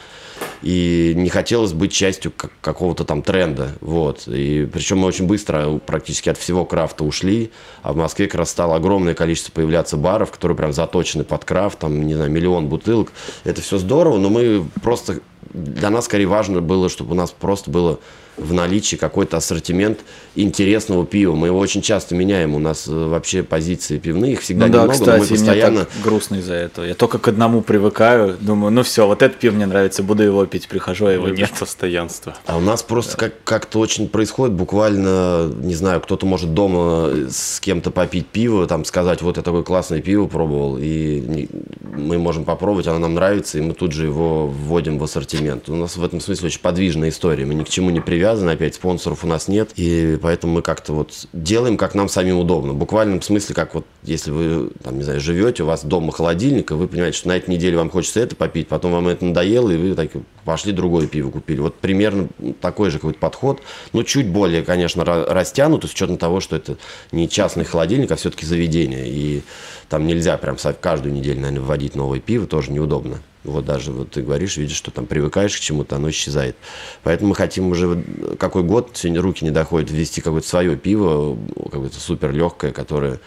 [0.62, 6.30] и не хотелось быть частью какого-то там тренда, вот, и причем мы очень быстро практически
[6.30, 10.58] от всего крафта ушли, а в Москве как раз стало огромное количество появляться баров, которые
[10.58, 13.12] прям заточены под крафт, там, не знаю, миллион бутылок,
[13.43, 15.19] это все здорово, но мы просто,
[15.54, 17.99] для нас скорее важно было, чтобы у нас просто было
[18.39, 19.99] в наличии какой-то ассортимент
[20.36, 21.36] интересного пива.
[21.36, 22.56] Мы его очень часто меняем.
[22.56, 25.71] У нас э, вообще позиции пивные, их всегда ну, немного, да, кстати, но мы постоянно...
[25.71, 26.86] мне так грустно из-за этого.
[26.86, 30.45] Я только к одному привыкаю, думаю, ну все, вот этот пиво мне нравится, буду его
[30.45, 31.52] пить, прихожу, а его ну, нет.
[31.60, 32.36] Постоянство.
[32.45, 33.17] А у нас просто да.
[33.17, 38.86] как- как-то очень происходит, буквально, не знаю, кто-то может дома с кем-то попить пиво, там
[38.86, 41.49] сказать, вот я такое классное пиво пробовал, и
[41.82, 45.29] мы можем попробовать, оно нам нравится, и мы тут же его вводим в ассортимент.
[45.32, 48.76] У нас в этом смысле очень подвижная история, мы ни к чему не привязаны опять
[48.76, 52.74] спонсоров у нас нет, и поэтому мы как-то вот делаем, как нам самим удобно.
[52.74, 56.72] В буквальном смысле, как вот если вы, там, не знаю, живете, у вас дома холодильник,
[56.72, 59.70] и вы понимаете, что на этой неделе вам хочется это попить, потом вам это надоело,
[59.70, 60.10] и вы так
[60.46, 61.60] пошли другое пиво купили.
[61.60, 62.28] Вот примерно
[62.60, 63.62] такой же какой-то подход,
[63.94, 66.78] но чуть более, конечно, растянутый, с учетом того, что это
[67.12, 69.44] не частный холодильник, а все-таки заведение, и
[69.89, 73.20] там нельзя прям каждую неделю, наверное, вводить новое пиво, тоже неудобно.
[73.43, 76.58] Вот даже вот ты говоришь, видишь, что там привыкаешь к чему-то, оно исчезает.
[77.04, 78.04] Поэтому мы хотим уже
[78.38, 83.19] какой год, сегодня руки не доходят, ввести какое-то свое пиво, какое-то супер легкое, которое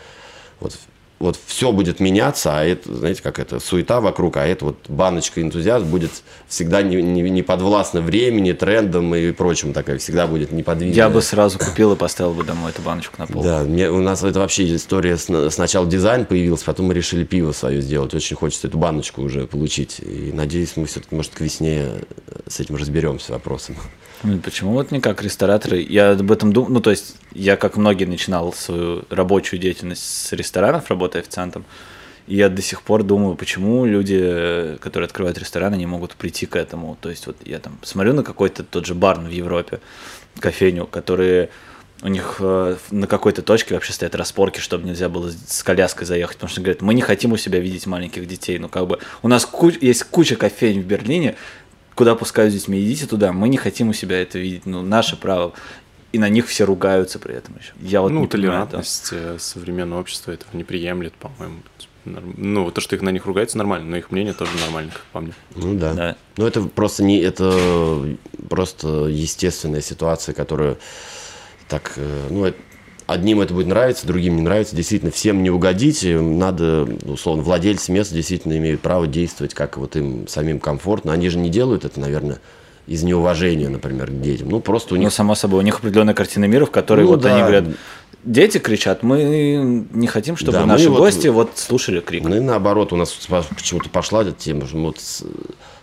[0.61, 0.79] вот
[1.23, 5.41] вот все будет меняться, а это, знаете, как это, суета вокруг, а это вот баночка
[5.41, 6.11] энтузиаст будет
[6.49, 10.97] всегда не, не, не подвластна времени, трендам и прочим, такая всегда будет неподвижна.
[10.97, 13.41] Я бы сразу купил и поставил бы домой эту баночку на пол.
[13.45, 17.53] Да, мне, у нас это вообще история, с, сначала дизайн появился, потом мы решили пиво
[17.53, 21.87] свое сделать, очень хочется эту баночку уже получить, и надеюсь, мы все-таки, может, к весне
[22.49, 23.77] с этим разберемся вопросом.
[24.25, 25.81] Ну, почему вот не как рестораторы?
[25.81, 30.33] Я об этом думал, ну, то есть, я, как многие, начинал свою рабочую деятельность с
[30.33, 31.65] ресторанов, работая официантом,
[32.27, 36.57] и я до сих пор думаю, почему люди, которые открывают рестораны, не могут прийти к
[36.57, 36.97] этому.
[37.01, 39.81] То есть, вот я там смотрю на какой-то тот же барн в Европе,
[40.39, 41.49] кофейню, которые
[42.05, 46.37] у них э, на какой-то точке вообще стоят распорки, чтобы нельзя было с коляской заехать,
[46.37, 48.59] потому что говорят, мы не хотим у себя видеть маленьких детей.
[48.59, 51.37] Ну, как бы, у нас куч- есть куча кофейн в Берлине,
[51.95, 55.17] куда пускают с детьми, идите туда, мы не хотим у себя это видеть, ну, наше
[55.17, 55.53] право.
[56.13, 57.73] И на них все ругаются при этом еще.
[57.81, 61.57] Я вот ну, не толерантность понимаю, современного общества этого не приемлет, по-моему.
[62.05, 65.21] Ну, то, что их на них ругается, нормально, но их мнение тоже нормально, как по
[65.21, 65.33] мне.
[65.55, 65.95] Ну да.
[65.95, 66.17] да.
[66.37, 68.17] Ну, это просто не это
[68.49, 70.79] просто естественная ситуация, которая
[71.69, 72.53] так, э, ну,
[73.07, 74.75] одним это будет нравиться, другим не нравится.
[74.75, 76.05] Действительно, всем не угодить.
[76.05, 81.13] Надо, условно, владельцы места действительно имеют право действовать, как вот им самим комфортно.
[81.13, 82.41] Они же не делают это, наверное,
[82.87, 84.49] из неуважения, например, к детям.
[84.49, 85.07] Ну, просто у них...
[85.07, 87.35] Ну, само собой, у них определенная картина мира, в которой ну, вот да.
[87.35, 87.65] они говорят,
[88.25, 92.25] дети кричат, мы не хотим, чтобы да, наши гости вот, вот слушали крик.
[92.25, 93.13] Ну и наоборот, у нас
[93.57, 94.99] почему-то пошла эта тема, что вот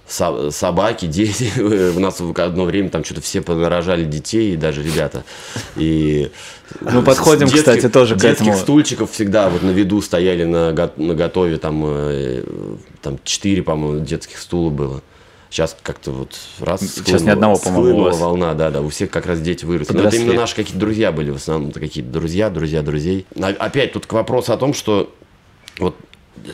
[0.10, 1.52] собаки, дети.
[1.96, 5.24] У нас в одно время там что-то все подорожали детей, и даже ребята.
[5.76, 6.32] И
[6.82, 8.56] мы подходим, детских, кстати, тоже к этому.
[8.56, 12.44] стульчиков всегда вот на виду стояли на, на готове, там, э,
[13.02, 15.02] там 4, по-моему, детских стула было.
[15.50, 19.42] Сейчас как-то вот раз Сейчас ни одного, по-моему, волна, да, да, у всех как раз
[19.42, 19.94] дети выросли.
[19.94, 23.26] Но это именно наши какие-то друзья были, в основном какие-то друзья, друзья, друзей.
[23.36, 25.14] Опять тут к вопросу о том, что
[25.80, 25.96] вот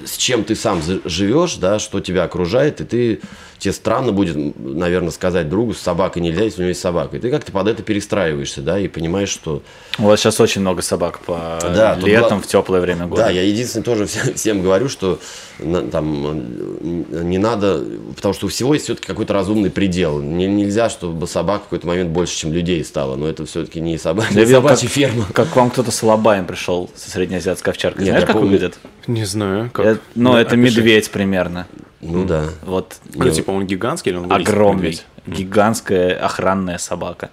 [0.06, 3.22] с чем ты сам живешь, да, что тебя окружает, и ты
[3.66, 7.18] тебе странно будет, наверное, сказать другу, с собакой нельзя, если у него есть собака.
[7.18, 9.64] И ты как-то под это перестраиваешься, да, и понимаешь, что...
[9.98, 13.24] У вас сейчас очень много собак по да, летом, в теплое время года.
[13.24, 15.20] Да, я единственное тоже всем, всем говорю, что
[15.58, 17.84] там не надо,
[18.16, 20.22] потому что у всего есть все-таки какой-то разумный предел.
[20.22, 23.98] Не, нельзя, чтобы собак в какой-то момент больше, чем людей стало, но это все-таки не,
[23.98, 25.26] собак, не собачья как, ферма.
[25.34, 28.04] Как к вам кто-то с лобаем пришел со среднеазиатской овчаркой.
[28.04, 28.52] Нет, Знаешь, как помню...
[28.52, 28.78] выглядит?
[29.08, 29.72] Не знаю.
[29.74, 29.86] Как?
[29.86, 30.78] Это, ну, да, это опиши.
[30.78, 31.68] медведь примерно.
[32.12, 32.46] Ну да.
[32.64, 32.98] Вот.
[33.14, 35.00] Ну, типа он гигантский или он Огромный.
[35.26, 37.30] Гигантская охранная собака.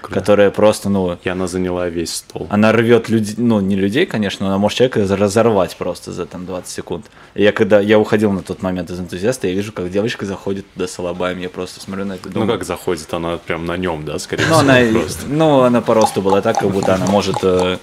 [0.00, 0.14] Круто.
[0.14, 1.18] Которая просто, ну...
[1.22, 2.46] И она заняла весь стол.
[2.50, 6.46] Она рвет людей, ну, не людей, конечно, но она может человека разорвать просто за там
[6.46, 7.06] 20 секунд.
[7.34, 10.64] И я когда, я уходил на тот момент из энтузиаста, я вижу, как девочка заходит
[10.72, 12.46] туда с алабами, я просто смотрю на это думаю...
[12.46, 15.26] Ну, как заходит, она прям на нем, да, скорее ну, всего, она, просто.
[15.26, 17.36] Ну, она по росту была так, как будто она может...
[17.42, 17.76] Э...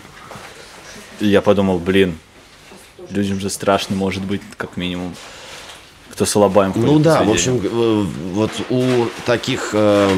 [1.20, 2.18] Я подумал, блин,
[3.12, 5.14] людям же страшно может быть, как минимум
[6.18, 8.84] кто с Алабаем Ну да, в общем, э, вот у
[9.28, 10.10] таких э,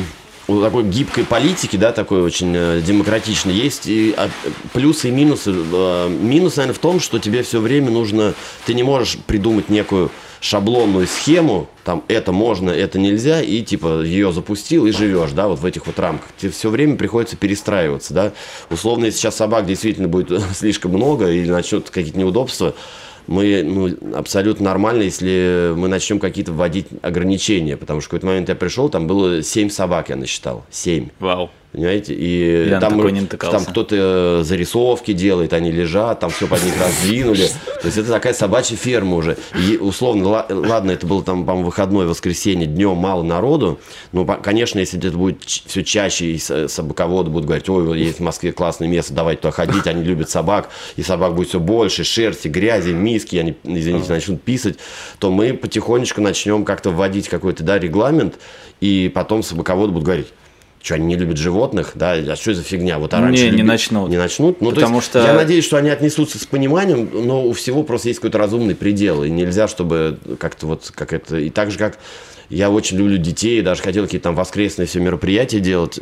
[0.47, 4.29] у такой гибкой политики, да, такой очень э, демократичной, есть и а,
[4.71, 5.51] плюсы и минусы.
[5.51, 8.33] Минус, наверное, в том, что тебе все время нужно,
[8.65, 10.09] ты не можешь придумать некую
[10.39, 15.59] шаблонную схему, там это можно, это нельзя, и типа ее запустил и живешь, да, вот
[15.59, 16.29] в этих вот рамках.
[16.37, 18.31] Тебе все время приходится перестраиваться, да.
[18.69, 22.73] Условно, если сейчас собак действительно будет слишком много или начнут какие-то неудобства,
[23.29, 28.49] мы ну, абсолютно нормально, если мы начнем какие-то вводить ограничения, потому что в какой-то момент
[28.49, 31.09] я пришел, там было 7 собак, я насчитал, 7.
[31.19, 31.51] Вау.
[31.71, 32.15] Понимаете?
[32.15, 32.99] И Я там,
[33.37, 37.47] там кто-то зарисовки делает, они лежат, там все под них раздвинули.
[37.81, 39.37] То есть это такая собачья ферма уже.
[39.55, 43.79] И условно, ладно, это было там, по-моему, выходной, воскресенье, днем мало народу.
[44.13, 48.51] Но, конечно, если это будет все чаще, и собаководы будут говорить, ой, есть в Москве
[48.51, 52.89] классное место, давайте туда ходить, они любят собак, и собак будет все больше, шерсти, грязи,
[52.89, 54.77] миски, они, извините, начнут писать,
[55.19, 58.39] то мы потихонечку начнем как-то вводить какой-то да, регламент,
[58.81, 60.27] и потом собаководы будут говорить,
[60.81, 62.99] что они не любят животных, да, а что за фигня?
[62.99, 63.57] Вот а раньше не, люби...
[63.57, 64.09] не начнут.
[64.09, 64.61] Не начнут.
[64.61, 65.21] Ну, Потому есть, что...
[65.21, 69.23] Я надеюсь, что они отнесутся с пониманием, но у всего просто есть какой-то разумный предел,
[69.23, 71.99] и нельзя, чтобы как-то вот, как это, и так же, как
[72.49, 75.99] я очень люблю детей, даже хотел какие-то там воскресные все мероприятия делать,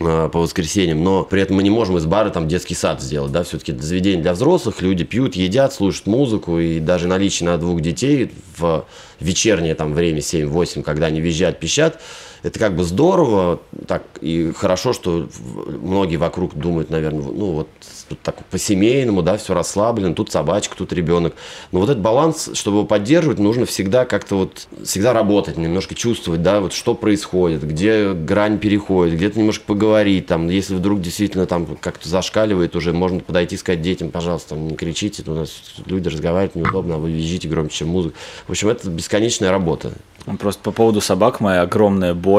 [0.00, 3.30] а, по воскресеньям, но при этом мы не можем из бара там детский сад сделать,
[3.30, 7.80] да, все-таки заведение для взрослых, люди пьют, едят, слушают музыку, и даже наличие на двух
[7.80, 8.86] детей в
[9.20, 12.00] вечернее там время 7-8, когда они визжат, пищат,
[12.42, 15.28] это как бы здорово, так и хорошо, что
[15.66, 17.68] многие вокруг думают, наверное, ну вот
[18.08, 21.34] тут так по-семейному, да, все расслаблено, тут собачка, тут ребенок.
[21.70, 26.42] Но вот этот баланс, чтобы его поддерживать, нужно всегда как-то вот, всегда работать, немножко чувствовать,
[26.42, 31.76] да, вот что происходит, где грань переходит, где-то немножко поговорить, там, если вдруг действительно там
[31.80, 36.56] как-то зашкаливает уже, можно подойти и сказать детям, пожалуйста, не кричите, у нас люди разговаривают
[36.56, 38.16] неудобно, а вы визжите громче, чем музыка.
[38.46, 39.92] В общем, это бесконечная работа.
[40.38, 42.31] Просто по поводу собак моя огромная боль.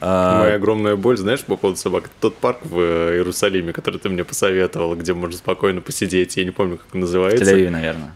[0.00, 4.24] А, Моя огромная боль, знаешь, по поводу собак, тот парк в Иерусалиме, который ты мне
[4.24, 7.44] посоветовал, где можно спокойно посидеть, я не помню, как он в называется.
[7.44, 8.12] Тель-Авиве, наверное.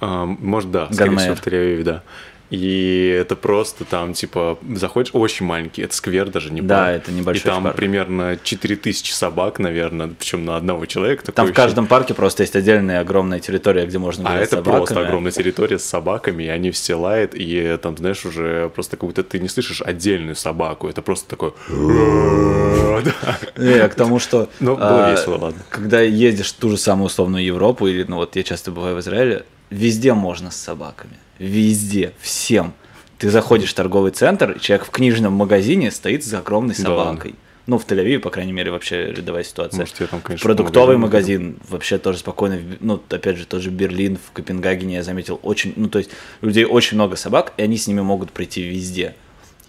[0.00, 1.20] А, может, да, скорее Ганмейер.
[1.20, 2.02] всего, в Тель-Авиве, да.
[2.50, 6.96] И это просто там, типа, заходишь, очень маленький, это сквер даже, не Да, парк.
[6.96, 7.76] это небольшой И там парк.
[7.76, 11.24] примерно 4000 собак, наверное, причем на одного человека.
[11.26, 14.56] Там такое в каждом парке просто есть отдельная огромная территория, где можно А гулять это
[14.56, 14.76] с собаками.
[14.76, 19.08] просто огромная территория с собаками, и они все лают, и там, знаешь, уже просто как
[19.08, 21.52] будто ты не слышишь отдельную собаку, это просто такой...
[23.04, 23.12] Да.
[23.56, 24.48] Не, к тому, что...
[24.58, 25.60] Ну, было а, весело, ладно.
[25.68, 29.00] Когда едешь в ту же самую условную Европу, или, ну вот я часто бываю в
[29.00, 31.18] Израиле, везде можно с собаками.
[31.38, 32.72] Везде, всем.
[33.18, 36.82] Ты заходишь в торговый центр, и человек в книжном магазине стоит с огромной Да.
[36.82, 37.34] собакой.
[37.66, 39.80] Ну, в Тель-Авиве, по крайней мере, вообще рядовая ситуация.
[39.80, 42.60] Может, я там, конечно, Продуктовый магазин магазин, вообще тоже спокойно.
[42.78, 45.72] Ну, опять же, тоже Берлин, в Копенгагене я заметил очень...
[45.74, 46.10] Ну, то есть,
[46.42, 49.16] людей очень много собак, и они с ними могут прийти везде.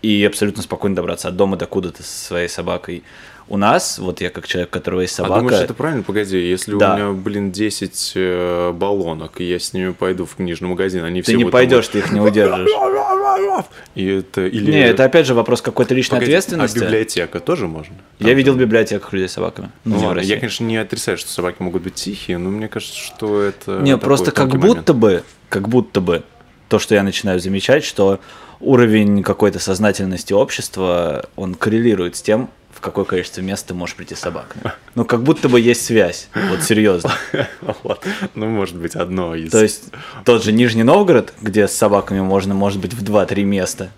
[0.03, 3.01] И абсолютно спокойно добраться от дома до куда-то со своей собакой.
[3.49, 5.39] У нас, вот я как человек, у которого есть А собака...
[5.41, 6.03] думаешь, это правильно?
[6.03, 6.93] Погоди, если Да.
[6.93, 11.21] у меня, блин, 10 э, баллонок, и я с ними пойду в книжный магазин, они
[11.21, 12.69] все Ты не там пойдешь, ты их не удержишь.
[12.69, 14.45] вот- И это...
[14.47, 14.71] Или...
[14.71, 16.77] Не, это опять же вопрос какой-то личной Погоди, ответственности.
[16.79, 17.95] А библиотека тоже можно?
[18.19, 19.71] Я видел в библиотеках людей с собаками.
[19.85, 23.41] Ну, ладно, я, конечно, не отрицаю, что собаки могут быть тихие, но мне кажется, что
[23.41, 23.79] это...
[23.79, 24.89] Не, просто как будто момент.
[24.91, 26.23] бы, как будто бы,
[26.67, 28.19] то, что я начинаю замечать, что
[28.59, 34.13] уровень какой-то сознательности общества, он коррелирует с тем, в какое количество мест ты можешь прийти
[34.13, 34.71] с собаками.
[34.93, 37.11] Ну, как будто бы есть связь, вот серьезно.
[37.83, 38.05] Вот.
[38.35, 39.51] Ну, может быть, одно из...
[39.51, 39.85] То есть
[40.25, 43.89] тот же Нижний Новгород, где с собаками можно, может быть, в 2-3 места,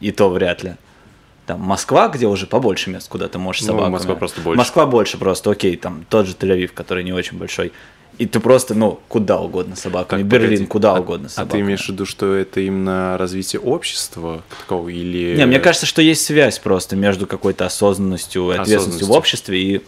[0.00, 0.74] и то вряд ли.
[1.46, 3.92] Там Москва, где уже побольше мест, куда ты можешь с Ну, собаками.
[3.92, 4.58] Москва просто больше.
[4.58, 7.72] Москва больше просто, окей, там тот же Тель-Авив, который не очень большой.
[8.20, 10.20] И ты просто, ну, куда угодно собаками.
[10.20, 10.66] Так, Берлин, погоди.
[10.66, 11.58] куда А- угодно с А собаками.
[11.60, 15.36] ты имеешь в виду, что это именно развитие общества такого или...
[15.38, 19.80] Не, мне кажется, что есть связь просто между какой-то осознанностью и ответственностью в обществе и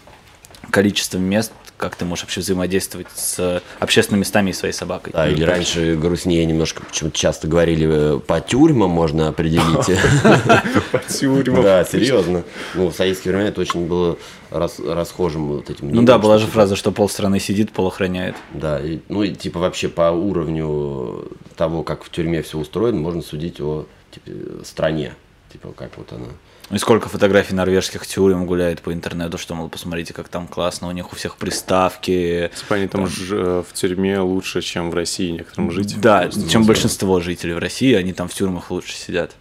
[0.70, 5.12] количеством мест, как ты можешь вообще взаимодействовать с общественными местами и своей собакой.
[5.16, 9.86] А, или раньше грустнее немножко, почему-то часто говорили, э, по тюрьмам можно определить.
[10.92, 11.62] по тюрьмам.
[11.64, 12.44] Да, серьезно.
[12.74, 14.16] Ну, в советские времена это очень было
[14.50, 15.90] рас- расхожим вот этим.
[15.90, 18.36] Ну да, была же фраза, что полстраны сидит, пол охраняет.
[18.54, 23.60] Да, ну и типа вообще по уровню того, как в тюрьме все устроено, можно судить
[23.60, 24.30] о типа,
[24.64, 25.14] стране.
[25.52, 26.28] Типа, как вот она.
[26.72, 30.92] И сколько фотографий норвежских тюрем гуляет по интернету, что, мол, посмотрите, как там классно, у
[30.92, 32.50] них у всех приставки.
[32.58, 36.00] Типа они там ж- э, в тюрьме лучше, чем в России некоторым жить.
[36.00, 36.66] Да, чем невозможно.
[36.66, 39.32] большинство жителей в России, они там в тюрьмах лучше сидят.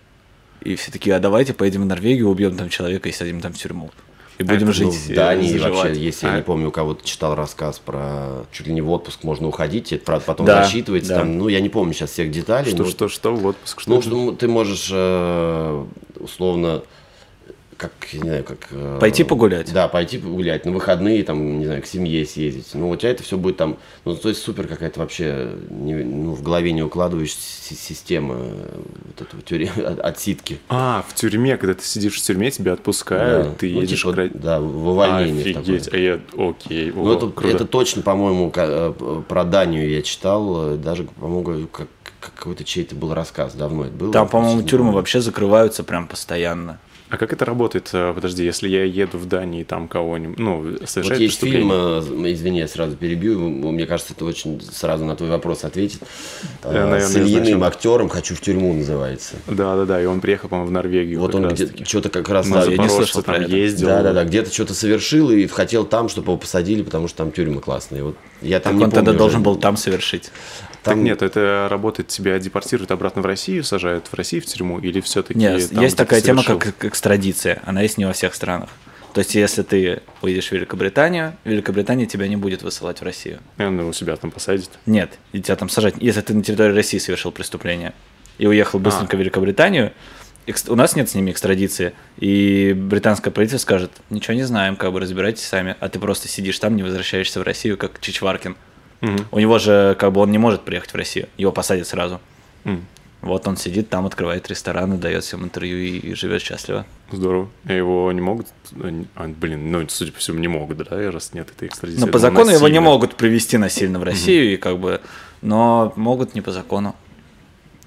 [0.61, 3.57] И все такие, а давайте поедем в Норвегию, убьем там человека и садим там в
[3.57, 3.91] тюрьму.
[4.37, 5.71] И будем это, жить, Ну, в э, заживать.
[5.73, 8.89] вообще, если я А- не помню, у кого-то читал рассказ про чуть ли не в
[8.91, 11.19] отпуск можно уходить, это правда потом Да, засчитывается да.
[11.19, 12.71] там, ну я не помню сейчас всех деталей.
[12.71, 15.85] Что, но- что, что, в отпуск, что Ну, что ты можешь э,
[16.19, 16.81] условно
[17.81, 18.67] как, я не знаю, как...
[18.71, 19.73] э, Пойти погулять?
[19.73, 20.65] Да, пойти погулять.
[20.65, 22.67] На выходные, там, не знаю, к семье съездить.
[22.75, 23.77] Ну, у тебя это все будет там...
[24.05, 29.21] Ну, то есть супер какая-то вообще не- ну, в голове не укладывающаяся система э, вот
[29.21, 29.69] этого тюре...
[29.85, 30.59] от- отсидки.
[30.69, 33.53] А, в тюрьме, когда ты сидишь в тюрьме, тебя отпускают, Да.
[33.55, 34.31] ты Ну, едешь типа, играть.
[34.39, 35.41] Да, в увольнение.
[35.43, 35.61] в такое.
[35.77, 37.55] Офигеть, а я, окей, Ну, о, это, круто.
[37.55, 41.87] это точно, по-моему, э, про Данию я читал, даже, по-моему, как,
[42.19, 44.13] как какой-то чей-то был рассказ, давно это было.
[44.13, 46.79] Там, по-моему, тюрьмы вообще закрываются прям постоянно.
[47.11, 47.89] А как это работает?
[47.91, 51.99] Э, Подожди, если я еду в Дании, там кого-нибудь, ну, Вот совершает есть фильм, э,
[52.31, 56.01] извини, я сразу перебью, мне кажется, это очень сразу на твой вопрос ответит.
[56.63, 59.35] Э, Я, наверное, С Ильиным актером «Хочу в тюрьму» называется.
[59.47, 62.47] Да-да-да, и он приехал, по-моему, в Норвегию Вот он где-то что-то как раз...
[62.47, 63.51] На да, я не слышал про там это.
[63.55, 63.87] ездил.
[63.87, 67.33] Да, да, да, где-то что-то совершил и хотел там, чтобы его посадили, потому что там
[67.33, 68.03] тюрьмы классные.
[68.03, 69.45] Вот я там Так не он тогда помню должен уже.
[69.45, 70.31] был там совершить.
[70.83, 74.79] Так Там- нет, это работает, тебя депортируют обратно в Россию, сажают в Россию в тюрьму,
[74.79, 77.61] или все-таки Нет, есть где такая тема, как экстрадиция.
[77.65, 78.69] Она есть не во всех странах.
[79.13, 83.39] То есть, если ты уедешь в Великобританию, Великобритания тебя не будет высылать в Россию.
[83.57, 84.69] И он у себя там посадит.
[84.85, 85.95] Нет, и тебя там сажать.
[85.99, 87.93] Если ты на территории России совершил преступление
[88.37, 89.17] и уехал быстренько А.
[89.17, 89.91] в Великобританию,
[90.67, 94.99] у нас нет с ними экстрадиции, и британское правительство скажет, ничего не знаем, как бы
[94.99, 98.55] разбирайтесь сами, а ты просто сидишь там, не возвращаешься в Россию, как Чичваркин.
[99.01, 102.21] У него же, как бы, он не может приехать в Россию, его посадят сразу.
[102.63, 102.85] М.
[103.21, 106.87] Вот он сидит там, открывает ресторан и дает всем интервью и, и живет счастливо.
[107.11, 107.49] Здорово.
[107.67, 108.47] И его не могут...
[109.15, 112.01] А, блин, ну, судя по всему, не могут, да, раз нет этой экстрадиции.
[112.01, 112.57] Но по закону насильно.
[112.57, 114.53] его не могут привести насильно в Россию, угу.
[114.53, 115.01] и как бы...
[115.43, 116.95] Но могут не по закону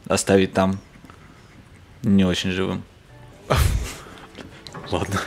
[0.07, 0.79] оставить там
[2.05, 2.85] не очень живым.
[4.91, 5.21] Ладно.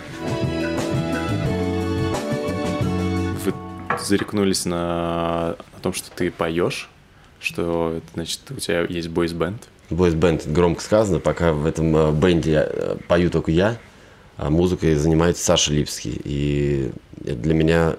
[3.43, 3.53] Вы
[3.99, 5.57] зарекнулись на
[5.87, 6.89] том, что ты поешь,
[7.39, 9.61] что значит, у тебя есть бойс-бенд.
[9.89, 13.77] Бойс-бенд громко сказано, пока в этом э, бенде э, пою только я,
[14.35, 16.19] а музыкой занимается Саша Липский.
[16.23, 17.95] И для меня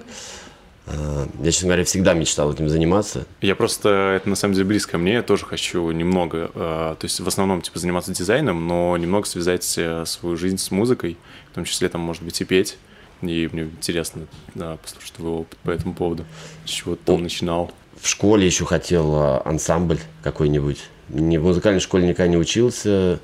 [0.91, 3.27] Э, я, честно говоря, всегда мечтал этим заниматься.
[3.41, 7.29] Я просто, это на самом деле близко мне, я тоже хочу немного, то есть в
[7.29, 11.19] основном типа заниматься дизайном, но немного связать свою жизнь с музыкой,
[11.51, 12.79] в том числе там, может быть, и петь.
[13.23, 16.25] И мне интересно да, послушать твой опыт по этому поводу,
[16.65, 17.73] с чего ты там начинал.
[18.01, 20.85] В школе еще хотел ансамбль какой-нибудь.
[21.09, 23.19] Ни в музыкальной школе никогда не учился,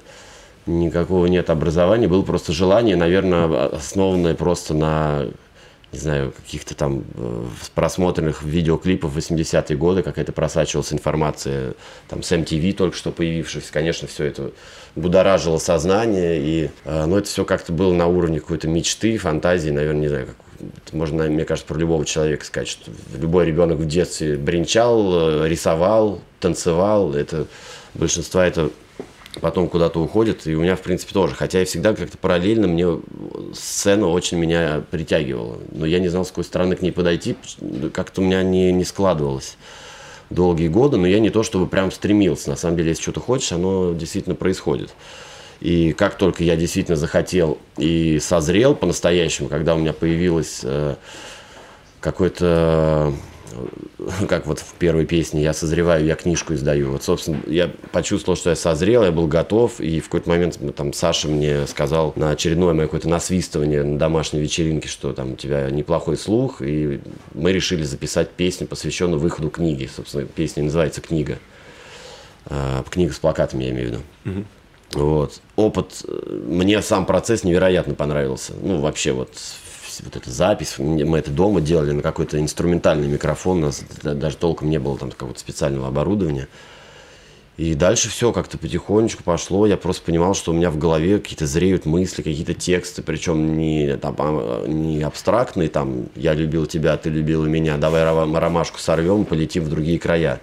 [0.67, 5.27] никакого нет образования, было просто желание, наверное, основанное просто на
[5.95, 11.75] не знаю, каких-то там э, просмотренных видеоклипов 80-е годы, какая-то просачивалась информация,
[12.09, 14.51] там, с MTV только что появившихся, конечно, все это
[14.97, 20.01] будоражило сознание, и, э, но это все как-то было на уровне какой-то мечты, фантазии, наверное,
[20.01, 24.37] не знаю, как, можно, мне кажется, про любого человека сказать, что любой ребенок в детстве
[24.37, 27.47] бренчал, э, рисовал, танцевал, это
[27.95, 28.71] большинство это
[29.41, 31.35] потом куда-то уходит, и у меня, в принципе, тоже.
[31.35, 33.01] Хотя я всегда как-то параллельно, мне
[33.55, 35.59] сцена очень меня притягивала.
[35.73, 37.37] Но я не знал, с какой стороны к ней подойти,
[37.93, 39.57] как-то у меня не, не складывалось
[40.31, 42.51] долгие годы, но я не то чтобы прям стремился.
[42.51, 44.91] На самом деле, если что-то хочешь, оно действительно происходит.
[45.61, 50.97] И как только я действительно захотел и созрел по-настоящему, когда у меня появилось э,
[52.01, 53.13] какое-то
[54.29, 56.93] как вот в первой песне «Я созреваю, я книжку издаю».
[56.93, 60.93] Вот, собственно, я почувствовал, что я созрел, я был готов, и в какой-то момент там
[60.93, 65.71] Саша мне сказал на очередное мое какое-то насвистывание на домашней вечеринке, что там у тебя
[65.71, 67.01] неплохой слух, и
[67.33, 69.89] мы решили записать песню, посвященную выходу книги.
[69.95, 71.39] Собственно, песня называется «Книга».
[72.47, 73.93] А, книга с плакатами, я имею в
[74.25, 74.45] виду.
[74.93, 75.41] Вот.
[75.57, 78.53] Опыт, э, мне сам процесс невероятно понравился.
[78.61, 79.31] Ну, вообще вот
[80.03, 84.71] вот эта запись, мы это дома делали на какой-то инструментальный микрофон, у нас даже толком
[84.71, 86.49] не было там какого-то специального оборудования.
[87.57, 89.65] И дальше все как-то потихонечку пошло.
[89.65, 93.97] Я просто понимал, что у меня в голове какие-то зреют мысли, какие-то тексты, причем не,
[93.97, 99.63] там, а, не абстрактные, там «я любил тебя, ты любила меня, давай ромашку сорвем, полетим
[99.63, 100.41] в другие края».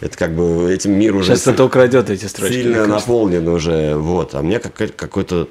[0.00, 1.36] Это как бы этим мир уже...
[1.36, 2.54] Сейчас это украдет эти строчки.
[2.54, 4.34] Сильно наполнен уже, вот.
[4.34, 5.48] А мне какой-то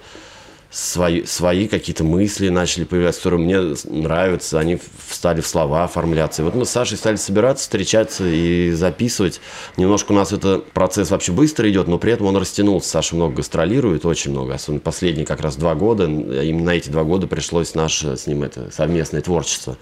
[0.74, 6.41] свои, свои какие-то мысли начали появляться, которые мне нравятся, они стали в слова оформляться.
[6.41, 9.39] И вот мы с Сашей стали собираться, встречаться и записывать.
[9.78, 12.89] Немножко у нас этот процесс вообще быстро идет, но при этом он растянулся.
[12.89, 16.05] Саша много гастролирует, очень много, особенно последние как раз два года.
[16.05, 19.78] Именно эти два года пришлось наше с ним это совместное творчество.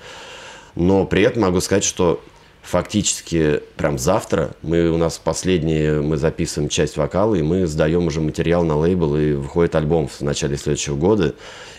[0.76, 2.22] Но при этом могу сказать, что
[2.62, 8.22] фактически прям завтра мы у нас последние мы записываем часть вокала и мы сдаем уже
[8.22, 11.34] материал на лейбл и выходит альбом в начале следующего года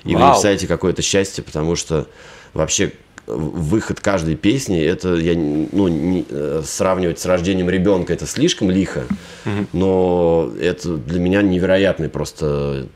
[0.05, 0.23] и Вау.
[0.23, 2.09] вы представляете какое-то счастье потому что
[2.53, 2.93] вообще
[3.27, 9.05] выход каждой песни это я ну не, э, сравнивать с рождением ребенка это слишком лихо
[9.47, 9.67] угу.
[9.73, 12.89] но это для меня невероятный просто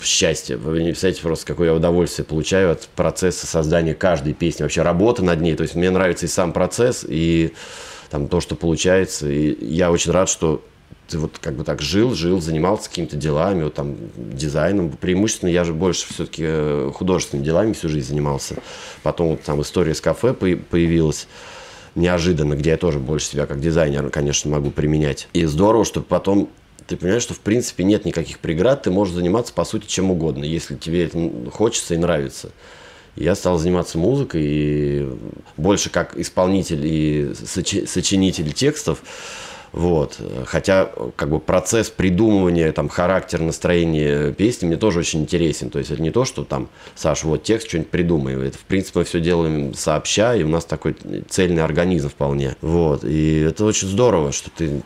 [0.00, 0.56] счастье.
[0.56, 5.22] Вы не представляете просто, какое я удовольствие получаю от процесса создания каждой песни, вообще работы
[5.22, 5.54] над ней.
[5.54, 7.52] То есть мне нравится и сам процесс, и
[8.10, 9.28] там то, что получается.
[9.28, 10.62] И я очень рад, что
[11.08, 14.90] ты вот как бы так жил, жил, занимался какими-то делами, вот там дизайном.
[14.90, 18.56] Преимущественно я же больше все-таки э, художественными делами всю жизнь занимался.
[19.02, 21.28] Потом вот там история с кафе появилась
[21.94, 25.28] неожиданно, где я тоже больше себя как дизайнер, конечно, могу применять.
[25.32, 26.50] И здорово, что потом
[26.86, 30.44] ты понимаешь, что в принципе нет никаких преград, ты можешь заниматься по сути чем угодно,
[30.44, 32.50] если тебе это хочется и нравится.
[33.16, 35.08] Я стал заниматься музыкой и
[35.56, 39.02] больше как исполнитель и сочинитель текстов.
[39.72, 40.18] Вот.
[40.46, 45.70] Хотя как бы процесс придумывания, там, характер, настроения песни мне тоже очень интересен.
[45.70, 48.50] То есть это не то, что там, Саша, вот текст что-нибудь придумай.
[48.50, 50.96] В принципе, мы все делаем сообща, и у нас такой
[51.28, 52.56] цельный организм вполне.
[52.60, 53.04] Вот.
[53.04, 54.82] И это очень здорово, что ты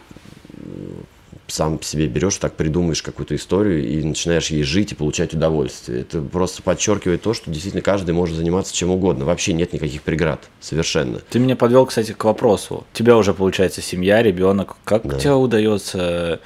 [1.50, 6.02] сам себе берешь, так придумаешь какую-то историю и начинаешь ей жить и получать удовольствие.
[6.02, 9.24] Это просто подчеркивает то, что действительно каждый может заниматься чем угодно.
[9.24, 10.48] Вообще нет никаких преград.
[10.60, 11.20] Совершенно.
[11.30, 12.84] Ты меня подвел, кстати, к вопросу.
[12.92, 14.76] У тебя уже получается семья, ребенок.
[14.84, 15.18] Как да.
[15.18, 16.40] тебе удается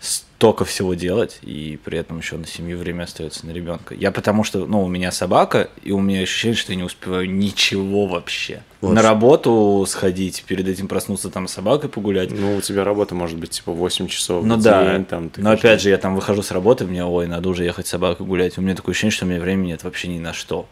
[0.00, 3.94] столько всего делать, и при этом еще на семью время остается на ребенка.
[3.94, 7.30] Я потому что, ну, у меня собака, и у меня ощущение, что я не успеваю
[7.30, 8.62] ничего вообще.
[8.80, 8.94] Вот.
[8.94, 12.30] На работу сходить, перед этим проснуться там с собакой погулять.
[12.30, 15.42] Ну, у тебя работа может быть типа 8 часов Ну в да, день, там, ты
[15.42, 18.26] но опять же, я там выхожу с работы, мне, ой, надо уже ехать с собакой
[18.26, 18.56] гулять.
[18.56, 20.66] У меня такое ощущение, что у меня времени нет вообще ни на что.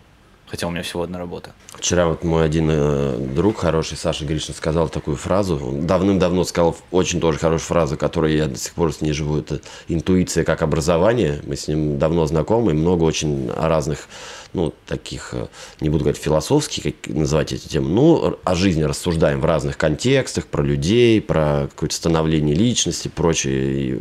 [0.51, 1.53] Хотя у меня всего одна работа.
[1.75, 5.59] Вчера вот мой один э, друг хороший, Саша Гришин, сказал такую фразу.
[5.83, 9.39] Давным-давно сказал очень тоже хорошую фразу, которой я до сих пор с ней живу.
[9.39, 11.41] Это интуиция как образование.
[11.47, 14.09] Мы с ним давно знакомы, много очень разных,
[14.55, 15.49] ну, таких, э,
[15.81, 20.47] не буду говорить философских, как называть эти темы, ну, о жизни рассуждаем в разных контекстах,
[20.47, 23.93] про людей, про какое-то становление личности, прочее.
[23.93, 24.01] И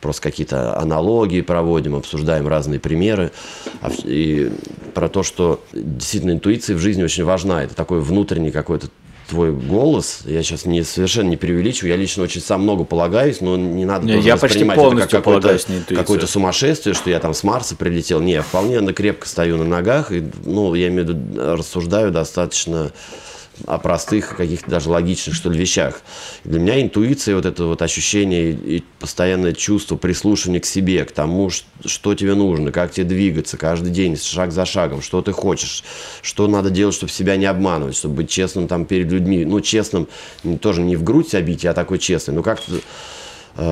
[0.00, 3.32] просто какие-то аналогии проводим, обсуждаем разные примеры.
[3.80, 4.50] А И
[4.94, 7.64] про то, что действительно интуиция в жизни очень важна.
[7.64, 8.88] Это такой внутренний какой-то
[9.28, 10.20] твой голос.
[10.24, 11.90] Я сейчас не совершенно не преувеличиваю.
[11.90, 14.84] Я лично очень сам много полагаюсь, но не надо Не, тоже я почти воспринимать это
[14.84, 15.98] полностью как какое-то, полагаюсь интуицию.
[15.98, 18.20] какое-то сумасшествие, что я там с Марса прилетел.
[18.20, 20.12] Не, я вполне крепко стою на ногах.
[20.12, 22.92] И, ну, я имею в виду, рассуждаю достаточно
[23.66, 26.00] о простых, каких-то даже логичных, что ли, вещах.
[26.44, 31.50] Для меня интуиция, вот это вот ощущение и постоянное чувство прислушивания к себе, к тому,
[31.50, 35.84] что тебе нужно, как тебе двигаться каждый день, шаг за шагом, что ты хочешь,
[36.22, 39.44] что надо делать, чтобы себя не обманывать, чтобы быть честным там перед людьми.
[39.44, 40.08] Ну, честным
[40.60, 42.34] тоже не в грудь себя бить, а такой честный.
[42.34, 42.80] Ну, как-то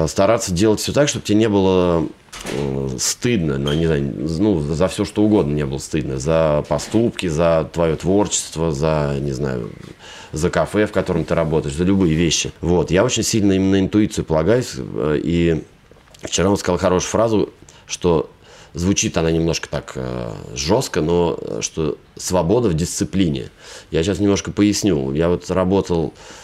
[0.06, 2.06] стараться делать все так, чтобы тебе не было
[2.52, 7.26] э, стыдно, ну, не знаю, ну, за все что угодно не было стыдно, за поступки,
[7.26, 9.70] за твое творчество, за, не знаю,
[10.32, 12.52] за кафе, в котором ты работаешь, за любые вещи.
[12.60, 15.64] Вот, я очень сильно именно интуицию полагаюсь, э, и
[16.22, 17.50] вчера он сказал хорошую фразу,
[17.86, 18.30] что
[18.74, 23.50] звучит она немножко так э, жестко, но э, что свобода в дисциплине.
[23.90, 25.12] Я сейчас немножко поясню.
[25.14, 26.43] Я вот работал э,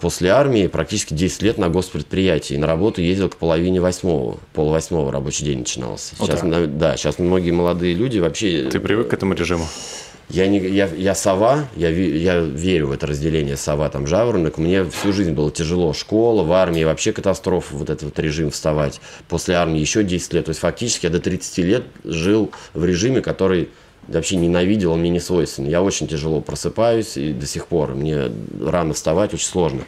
[0.00, 2.54] после армии практически 10 лет на госпредприятии.
[2.54, 4.38] И на работу ездил к половине восьмого.
[4.52, 6.14] Пол восьмого рабочий день начинался.
[6.16, 8.68] Сейчас, на- да, сейчас многие молодые люди вообще...
[8.70, 9.66] Ты привык к этому режиму?
[10.28, 14.58] Я, не, я, я сова, я, я верю в это разделение сова, там, жаворонок.
[14.58, 15.92] Мне всю жизнь было тяжело.
[15.92, 19.00] Школа, в армии вообще катастрофа, вот этот вот режим вставать.
[19.28, 20.44] После армии еще 10 лет.
[20.46, 23.68] То есть фактически я до 30 лет жил в режиме, который
[24.08, 25.68] вообще ненавидел, он мне не свойственен.
[25.68, 27.94] Я очень тяжело просыпаюсь и до сих пор.
[27.94, 28.30] Мне
[28.60, 29.82] рано вставать очень сложно.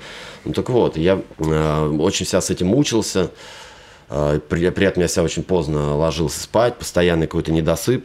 [0.45, 3.31] Ну так вот, я э, очень вся с этим мучился.
[4.09, 8.05] Э, При, при этом я себя очень поздно ложился спать, постоянный какой-то недосып.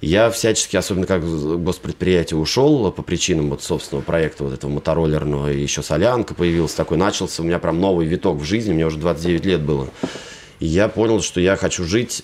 [0.00, 5.60] Я всячески, особенно как госпредприятие ушел по причинам вот собственного проекта вот этого мотороллерного, и
[5.60, 9.44] еще солянка появилась такой, начался у меня прям новый виток в жизни, мне уже 29
[9.44, 9.88] лет было.
[10.60, 12.22] И я понял, что я хочу жить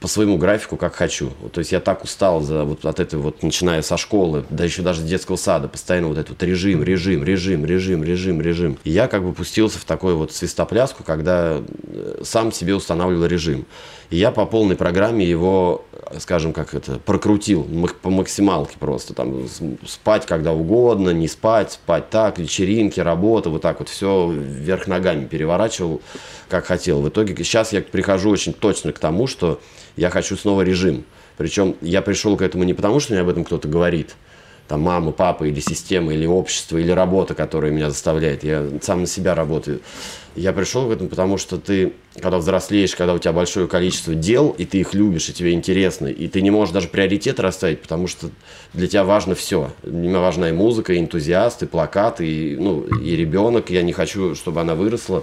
[0.00, 1.30] по своему графику, как хочу.
[1.52, 4.82] То есть я так устал за, вот, от этой вот, начиная со школы, да еще
[4.82, 8.78] даже с детского сада, постоянно вот этот вот режим, режим, режим, режим, режим, режим.
[8.84, 13.66] И я как бы пустился в такой вот свистопляску, когда э, сам себе устанавливал режим.
[14.14, 15.84] Я по полной программе его,
[16.20, 17.66] скажем, как это, прокрутил
[18.00, 19.12] по максималке просто.
[19.12, 19.48] Там
[19.84, 25.26] спать когда угодно, не спать, спать так, вечеринки, работа, вот так вот все вверх ногами
[25.26, 26.00] переворачивал,
[26.48, 27.00] как хотел.
[27.00, 29.60] В итоге сейчас я прихожу очень точно к тому, что
[29.96, 31.04] я хочу снова режим.
[31.36, 34.14] Причем я пришел к этому не потому, что мне об этом кто-то говорит,
[34.68, 38.44] там мама, папа или система, или общество, или работа, которая меня заставляет.
[38.44, 39.80] Я сам на себя работаю.
[40.36, 44.52] Я пришел к этому, потому что ты, когда взрослеешь, когда у тебя большое количество дел,
[44.58, 48.08] и ты их любишь, и тебе интересно, и ты не можешь даже приоритет расставить, потому
[48.08, 48.30] что
[48.72, 49.70] для тебя важно все.
[49.84, 53.70] Меня важна и музыка, и энтузиаст, и плакат, и, ну, и ребенок.
[53.70, 55.22] Я не хочу, чтобы она выросла.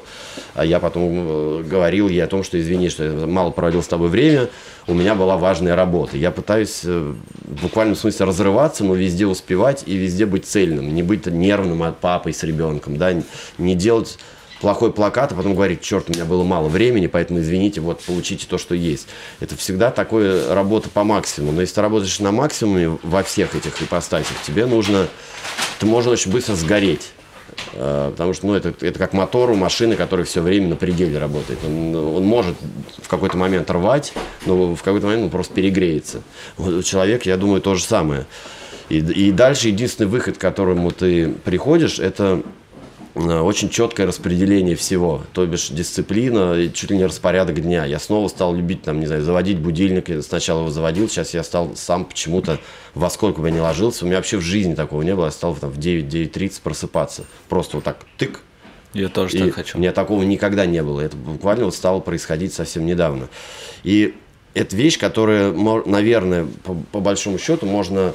[0.54, 3.88] А я потом э, говорил ей о том, что извини, что я мало проводил с
[3.88, 4.48] тобой время,
[4.88, 6.18] у меня была важная работа.
[6.18, 7.14] Я пытаюсь э,
[7.44, 12.00] в буквальном смысле разрываться, но везде успевать и везде быть цельным, не быть нервным от
[12.00, 13.14] папой с ребенком, да,
[13.58, 14.18] не делать
[14.62, 18.46] плохой плакат, а потом говорить, черт, у меня было мало времени, поэтому извините, вот получите
[18.48, 19.08] то, что есть.
[19.40, 21.52] Это всегда такая работа по максимуму.
[21.54, 25.08] Но если ты работаешь на максимуме во всех этих ипостасях, тебе нужно,
[25.80, 27.12] ты можешь очень быстро сгореть.
[27.74, 31.18] Э, Потому что ну, это, это как мотор у машины, который все время на пределе
[31.18, 31.60] работает.
[31.66, 32.56] Он, он может
[33.02, 34.14] в какой-то момент рвать,
[34.46, 36.22] но в какой-то момент он просто перегреется.
[36.58, 38.26] Вот у я думаю, то же самое.
[38.92, 42.44] И, и дальше единственный выход, к которому ты приходишь, это
[43.16, 47.86] э, очень четкое распределение всего, то бишь дисциплина и чуть ли не распорядок дня.
[47.86, 50.10] Я снова стал любить, там, не знаю, заводить будильник.
[50.10, 52.60] Я сначала его заводил, сейчас я стал сам почему-то
[52.94, 54.04] во сколько бы я ни ложился.
[54.04, 55.26] У меня вообще в жизни такого не было.
[55.28, 57.24] Я стал там, в 9-9.30 просыпаться.
[57.48, 58.42] Просто вот так тык.
[58.94, 59.78] Я тоже И так хочу.
[59.78, 61.00] У меня такого никогда не было.
[61.00, 63.30] Это буквально вот стало происходить совсем недавно.
[63.86, 64.16] И
[64.54, 68.14] это вещь, которая, наверное, по, по большому счету можно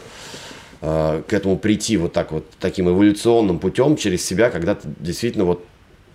[0.81, 5.45] э, к этому прийти вот так вот таким эволюционным путем через себя, когда ты действительно
[5.45, 5.65] вот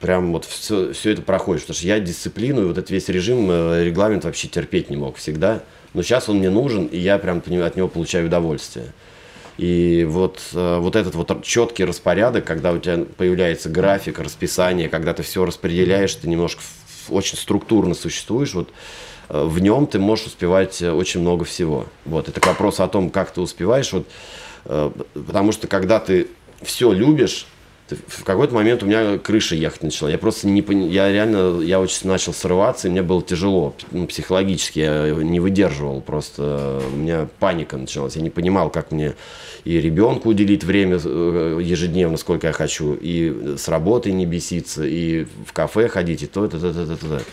[0.01, 1.61] прям вот все, все это проходишь.
[1.61, 5.15] Потому что я дисциплину и вот этот весь режим, э, регламент вообще терпеть не мог
[5.17, 5.63] всегда.
[5.93, 8.93] Но сейчас он мне нужен, и я прям от него получаю удовольствие.
[9.57, 15.13] И вот, э, вот этот вот четкий распорядок, когда у тебя появляется график, расписание, когда
[15.13, 16.61] ты все распределяешь, ты немножко
[17.09, 18.69] очень структурно существуешь, вот
[19.27, 21.85] в нем ты можешь успевать очень много всего.
[22.05, 24.07] Вот, это к вопросу о том, как ты успеваешь, вот,
[24.63, 26.27] потому что когда ты
[26.61, 27.47] все любишь,
[28.07, 30.09] в какой-то момент у меня крыша ехать начала.
[30.09, 34.79] Я просто не я реально, я очень начал срываться, и мне было тяжело, ну, психологически
[34.79, 38.15] я не выдерживал, просто у меня паника началась.
[38.15, 39.15] Я не понимал, как мне
[39.63, 45.25] и ребенку уделить время э, ежедневно, сколько я хочу, и с работы не беситься, и
[45.45, 47.23] в кафе ходить, и то, это, это, это, это.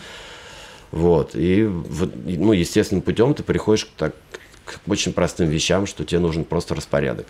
[0.91, 1.69] Вот, и,
[2.25, 4.38] ну, естественным путем ты приходишь к, так, к
[4.87, 7.27] очень простым вещам, что тебе нужен просто распорядок.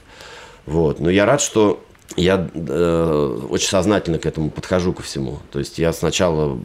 [0.65, 1.83] Вот, но я рад, что
[2.15, 5.39] я э, очень сознательно к этому подхожу ко всему.
[5.51, 6.59] То есть я сначала,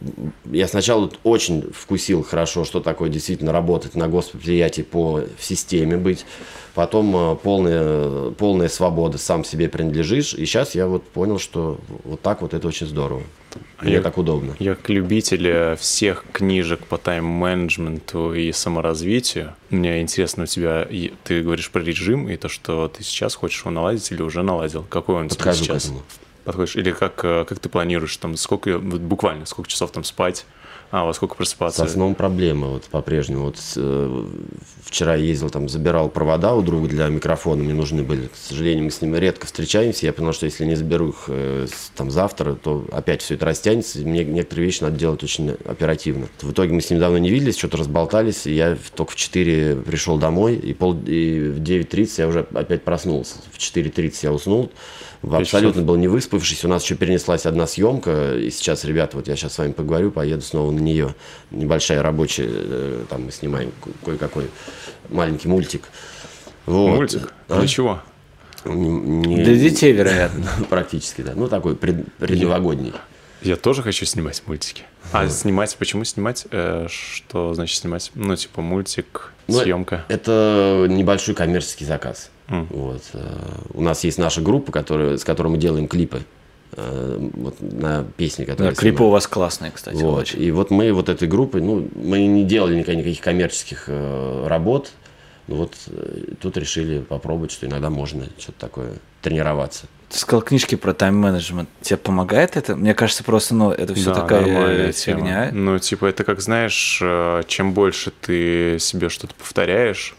[0.45, 6.25] я сначала очень вкусил хорошо, что такое действительно работать на госпредприятии по системе быть.
[6.73, 10.33] Потом э, полная, полная свобода, сам себе принадлежишь.
[10.33, 13.21] И сейчас я вот понял, что вот так вот это очень здорово.
[13.81, 14.55] Мне я, так удобно.
[14.59, 19.55] Я как любитель всех книжек по тайм-менеджменту и саморазвитию.
[19.69, 20.87] Мне интересно у тебя,
[21.23, 24.83] ты говоришь про режим и то, что ты сейчас хочешь его наладить или уже наладил.
[24.83, 25.83] Какой он Подхожу тебе сейчас?
[25.83, 26.03] К этому.
[26.45, 26.75] Подходишь?
[26.75, 30.45] Или как, э, как ты планируешь, там, сколько, буквально, сколько часов там спать?
[30.91, 31.83] А, во сколько просыпаться?
[31.83, 33.45] С основном проблема вот по-прежнему.
[33.45, 34.25] Вот э,
[34.83, 38.27] вчера ездил там, забирал провода у друга для микрофона, мне нужны были.
[38.27, 40.05] К сожалению, мы с ним редко встречаемся.
[40.05, 43.99] Я понял, что если не заберу их э, там завтра, то опять все это растянется.
[43.99, 46.27] Мне некоторые вещи надо делать очень оперативно.
[46.41, 48.45] В итоге мы с ним давно не виделись, что-то разболтались.
[48.47, 52.83] И я только в 4 пришел домой, и, пол, и в 9.30 я уже опять
[52.83, 53.35] проснулся.
[53.51, 54.71] В 4.30 я уснул
[55.33, 56.63] абсолютно был не выспавшись.
[56.65, 60.11] У нас еще перенеслась одна съемка, и сейчас, ребята, вот я сейчас с вами поговорю,
[60.11, 61.15] поеду снова на нее.
[61.51, 63.71] Небольшая рабочая, э, там мы снимаем
[64.03, 64.49] кое-какой
[65.09, 65.83] маленький мультик.
[66.65, 66.95] Вот.
[66.95, 67.33] Мультик?
[67.47, 67.59] А?
[67.59, 68.01] Для чего?
[68.65, 70.49] Не, Для детей, вероятно.
[70.69, 71.33] Практически, да.
[71.35, 72.93] Ну, такой пред, предновогодний.
[73.41, 74.83] Я тоже хочу снимать мультики.
[75.11, 76.47] А снимать, почему снимать?
[76.49, 78.11] Э, что значит снимать?
[78.15, 80.03] Ну, типа мультик, ну, съемка.
[80.07, 82.31] Это небольшой коммерческий заказ.
[82.47, 82.67] Mm.
[82.71, 83.03] Вот.
[83.13, 83.37] Э,
[83.73, 86.23] у нас есть наша группа, которая, с которой мы делаем клипы э,
[86.77, 90.01] вот, на песни, которые да, клипы у вас классные, кстати.
[90.01, 90.21] Вот.
[90.21, 90.43] Очень.
[90.43, 94.91] И вот мы вот этой группой, ну, мы не делали никаких коммерческих э, работ,
[95.47, 99.85] ну вот э, тут решили попробовать, что иногда можно что-то такое тренироваться.
[100.09, 101.67] Ты сказал книжки про тайм-менеджмент.
[101.81, 102.75] Тебе помогает это?
[102.75, 105.47] Мне кажется, просто, ну, это все да, такая фигня.
[105.49, 105.51] Тема.
[105.51, 107.01] Ну, типа, это как, знаешь,
[107.47, 110.15] чем больше ты себе что-то повторяешь,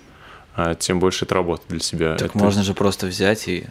[0.56, 2.16] а тем больше это работает для себя.
[2.16, 2.38] Так это...
[2.38, 3.66] можно же просто взять и...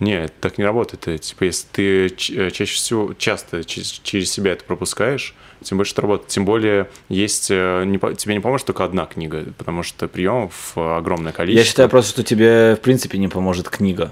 [0.00, 1.20] Нет, так не работает.
[1.20, 6.28] Типа, если ты э, чаще всего, часто через себя это пропускаешь, тем больше это работает.
[6.28, 7.50] Тем более есть...
[7.50, 11.60] Э, не, тебе не поможет только одна книга, потому что приемов огромное количество.
[11.60, 14.10] Я считаю просто, что тебе, в принципе, не поможет книга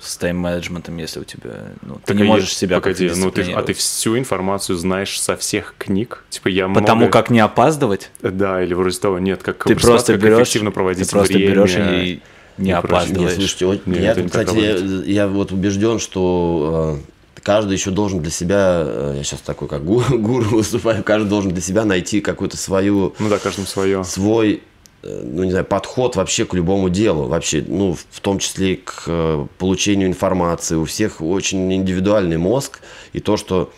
[0.00, 3.62] с тайм-менеджментом, если у тебя, ну, ты так не можешь себя погоди, ну ты, а
[3.62, 7.12] ты всю информацию знаешь со всех книг, типа я потому много...
[7.12, 11.06] как не опаздывать, да, или вроде того, нет, как ты просто как берешь, эффективно проводить
[11.06, 12.22] ты просто время, берешь и
[12.60, 13.38] не опаздываешь.
[13.38, 17.00] Нет, слушайте, нет, я, кстати, я, я вот убежден, что
[17.36, 21.52] э, каждый еще должен для себя, э, я сейчас такой как гуру, выступаю, каждый должен
[21.52, 24.62] для себя найти какую-то свою, ну да, каждому свое, свой
[25.02, 29.46] ну, не знаю, подход вообще к любому делу, вообще, ну, в том числе к э,
[29.58, 30.74] получению информации.
[30.74, 32.80] У всех очень индивидуальный мозг,
[33.14, 33.72] и то, что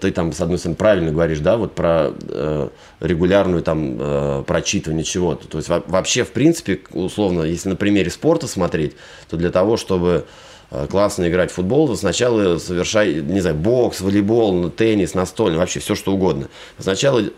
[0.00, 2.68] ты там, с одной стороны, правильно говоришь, да, вот про э,
[3.00, 5.46] регулярную там э, прочитывание чего-то.
[5.46, 8.94] То есть вообще, в принципе, условно, если на примере спорта смотреть,
[9.28, 10.24] то для того, чтобы
[10.70, 15.80] э, классно играть в футбол, то сначала совершай, не знаю, бокс, волейбол, теннис, настольный, вообще
[15.80, 16.48] все что угодно.
[16.78, 17.30] Сначала Э,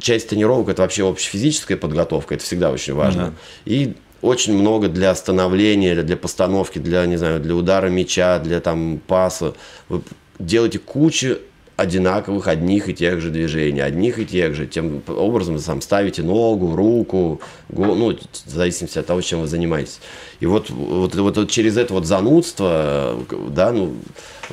[0.00, 3.20] часть тренировок это вообще общефизическая подготовка, это всегда очень важно.
[3.20, 3.32] Mm-hmm.
[3.66, 9.00] И очень много для становления, для постановки, для, не знаю, для удара мяча, для там
[9.06, 9.54] паса.
[9.88, 10.02] Вы
[10.38, 11.38] делаете кучу
[11.76, 14.66] одинаковых, одних и тех же движений, одних и тех же.
[14.66, 19.46] Тем образом вы сам ставите ногу, руку, гол, ну, в зависимости от того, чем вы
[19.46, 20.00] занимаетесь.
[20.40, 23.18] И вот, вот, вот, вот через это вот занудство,
[23.48, 23.94] да, ну,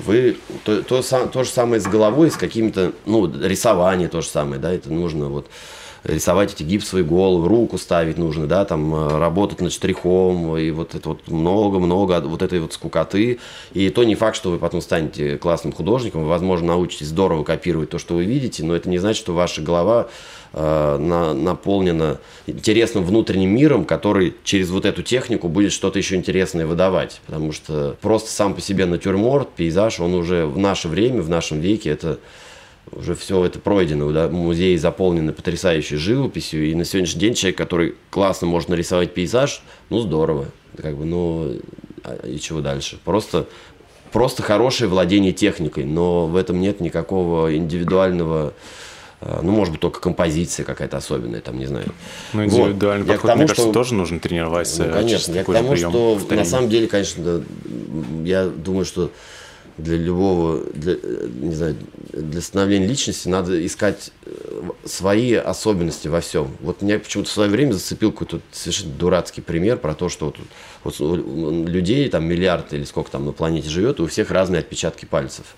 [0.05, 4.59] вы то, то, то же самое с головой, с какими-то, ну, рисование то же самое,
[4.61, 5.47] да, это нужно вот
[6.03, 10.95] рисовать эти гипсовые головы, руку ставить нужно, да, там э, работать над штрихом, и вот
[10.95, 13.39] это вот много-много вот этой вот скукоты.
[13.73, 17.89] И то не факт, что вы потом станете классным художником, вы, возможно, научитесь здорово копировать
[17.89, 20.07] то, что вы видите, но это не значит, что ваша голова
[20.53, 26.65] э, на, наполнена интересным внутренним миром, который через вот эту технику будет что-то еще интересное
[26.65, 27.21] выдавать.
[27.25, 31.59] Потому что просто сам по себе натюрморт, пейзаж, он уже в наше время, в нашем
[31.59, 32.19] веке, это
[32.91, 37.95] уже все это пройдено, да, музеи заполнены потрясающей живописью, и на сегодняшний день человек, который
[38.09, 40.45] классно может нарисовать пейзаж, ну здорово,
[40.81, 41.57] как бы, ну
[42.03, 42.97] а, и чего дальше?
[43.03, 43.47] Просто,
[44.11, 48.53] просто хорошее владение техникой, но в этом нет никакого индивидуального
[49.22, 51.91] ну, может быть, только композиция какая-то особенная, там, не знаю.
[52.34, 53.13] Ну, индивидуальный вот.
[53.13, 54.84] подход, тому, мне кажется, тоже нужно тренироваться.
[54.84, 56.43] Ну, конечно, я к тому, что повторения.
[56.43, 57.43] на самом деле, конечно,
[58.24, 59.11] я думаю, что
[59.78, 60.95] для любого, для,
[61.41, 61.76] не знаю,
[62.11, 66.55] для становления личности надо искать э, свои особенности во всем.
[66.61, 70.34] Вот меня почему-то в свое время зацепил какой-то совершенно дурацкий пример про то, что
[70.84, 74.59] вот, вот людей, там миллиард или сколько там на планете живет, и у всех разные
[74.59, 75.55] отпечатки пальцев.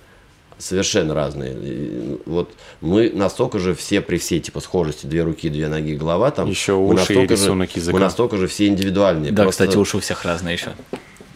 [0.60, 1.54] Совершенно разные.
[1.54, 2.52] И вот
[2.82, 6.50] мы настолько же все при всей типа схожести, две руки, две ноги, голова там.
[6.50, 7.98] Еще уши и рисунок языка.
[7.98, 9.32] Мы настолько же все индивидуальные.
[9.32, 9.64] Да, Просто...
[9.64, 10.74] кстати, уши у всех разные еще.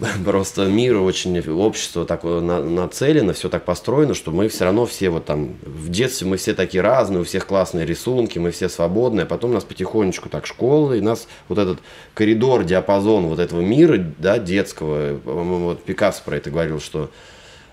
[0.26, 5.26] Просто мир очень, общество такое нацелено, все так построено, что мы все равно все вот
[5.26, 9.26] там, в детстве мы все такие разные, у всех классные рисунки, мы все свободные, а
[9.26, 11.80] потом нас потихонечку так школа, и нас вот этот
[12.14, 17.10] коридор, диапазон вот этого мира, да, детского, по-моему, вот Пикассо про это говорил, что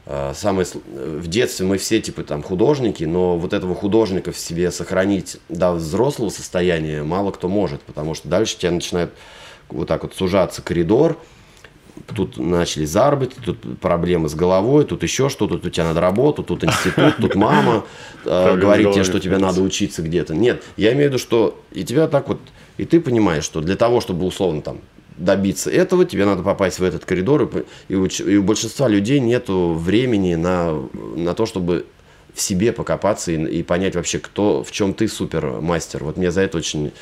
[0.07, 4.71] э, самое, в детстве мы все типа там художники, но вот этого художника в себе
[4.71, 9.11] сохранить до взрослого состояния мало кто может, потому что дальше тебя начинает
[9.69, 11.17] вот так вот сужаться коридор,
[12.15, 16.43] тут начали заработки, тут проблемы с головой, тут еще что-то, тут у тебя надо работу,
[16.43, 17.85] тут институт, тут мама
[18.25, 20.35] э, говорит тебе, что тебе надо учиться где-то.
[20.35, 22.41] Нет, я имею в виду, что и тебя так вот,
[22.79, 24.79] и ты понимаешь, что для того, чтобы условно там
[25.21, 27.49] добиться этого, тебе надо попасть в этот коридор,
[27.89, 30.83] и, у, и у большинства людей нет времени на,
[31.15, 31.87] на то, чтобы
[32.35, 36.05] в себе покопаться и, и понять вообще, кто, в чем ты супер мастер.
[36.05, 36.93] Вот мне за это очень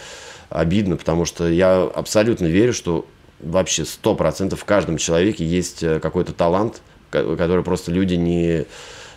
[0.51, 3.07] обидно, потому что я абсолютно верю, что
[3.41, 8.65] вообще сто процентов в каждом человеке есть э, какой-то талант, который просто люди не,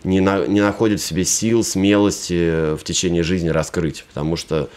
[0.04, 4.70] не, на, не находят в себе сил, смелости в течение жизни раскрыть, потому что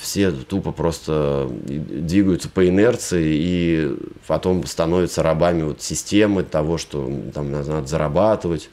[0.00, 3.96] все тупо просто двигаются по инерции и
[4.26, 8.70] потом становятся рабами вот системы того, что там надо зарабатывать.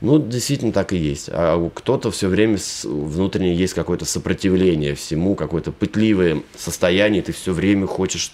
[0.00, 1.28] Ну, действительно так и есть.
[1.32, 7.86] А кто-то все время внутренне есть какое-то сопротивление всему, какое-то пытливое состояние, ты все время
[7.86, 8.32] хочешь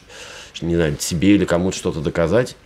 [0.63, 2.57] не знаю, себе или кому-то что-то доказать.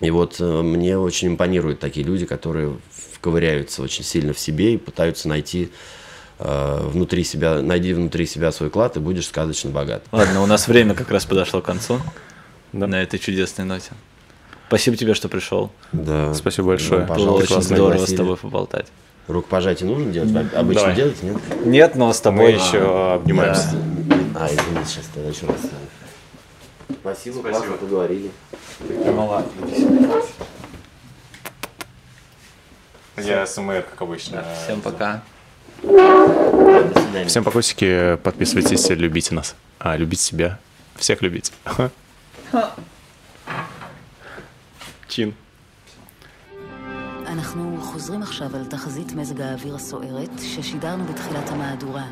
[0.00, 2.76] И вот э, мне очень импонируют такие люди, которые
[3.20, 5.70] ковыряются очень сильно в себе и пытаются найти
[6.38, 10.04] внутри себя, найди внутри себя свой клад, и будешь сказочно богат.
[10.12, 12.00] Ладно, у нас время как раз подошло к концу
[12.72, 12.86] да.
[12.86, 13.92] на этой чудесной ноте.
[14.68, 15.72] Спасибо тебе, что пришел.
[15.92, 16.34] Да.
[16.34, 17.06] Спасибо большое.
[17.06, 18.86] Да, Было очень здорово с тобой поболтать.
[19.26, 20.30] Рукопожатие нужно делать?
[20.54, 20.96] Обычно Давай.
[20.96, 21.36] делать, нет?
[21.66, 23.72] Нет, но с тобой Мы еще обнимаемся.
[23.74, 24.44] Да.
[24.44, 25.56] А, извините, сейчас тогда еще раз.
[27.00, 27.50] Спасибо, Спасибо.
[27.50, 28.30] классно поговорили.
[28.80, 29.50] Ну ладно.
[33.16, 34.36] Я СМР, как обычно.
[34.36, 35.22] Да, всем пока.
[37.27, 39.55] Всем покосики, подписывайтесь, любите нас.
[39.79, 40.59] А, любите себя.
[40.95, 41.51] Всех любите.
[45.07, 45.31] Чин.
[47.27, 52.03] אנחנו חוזרים עכשיו על תחזית מזג האוויר הסוערת ששידרנו בתחילת המהדורה.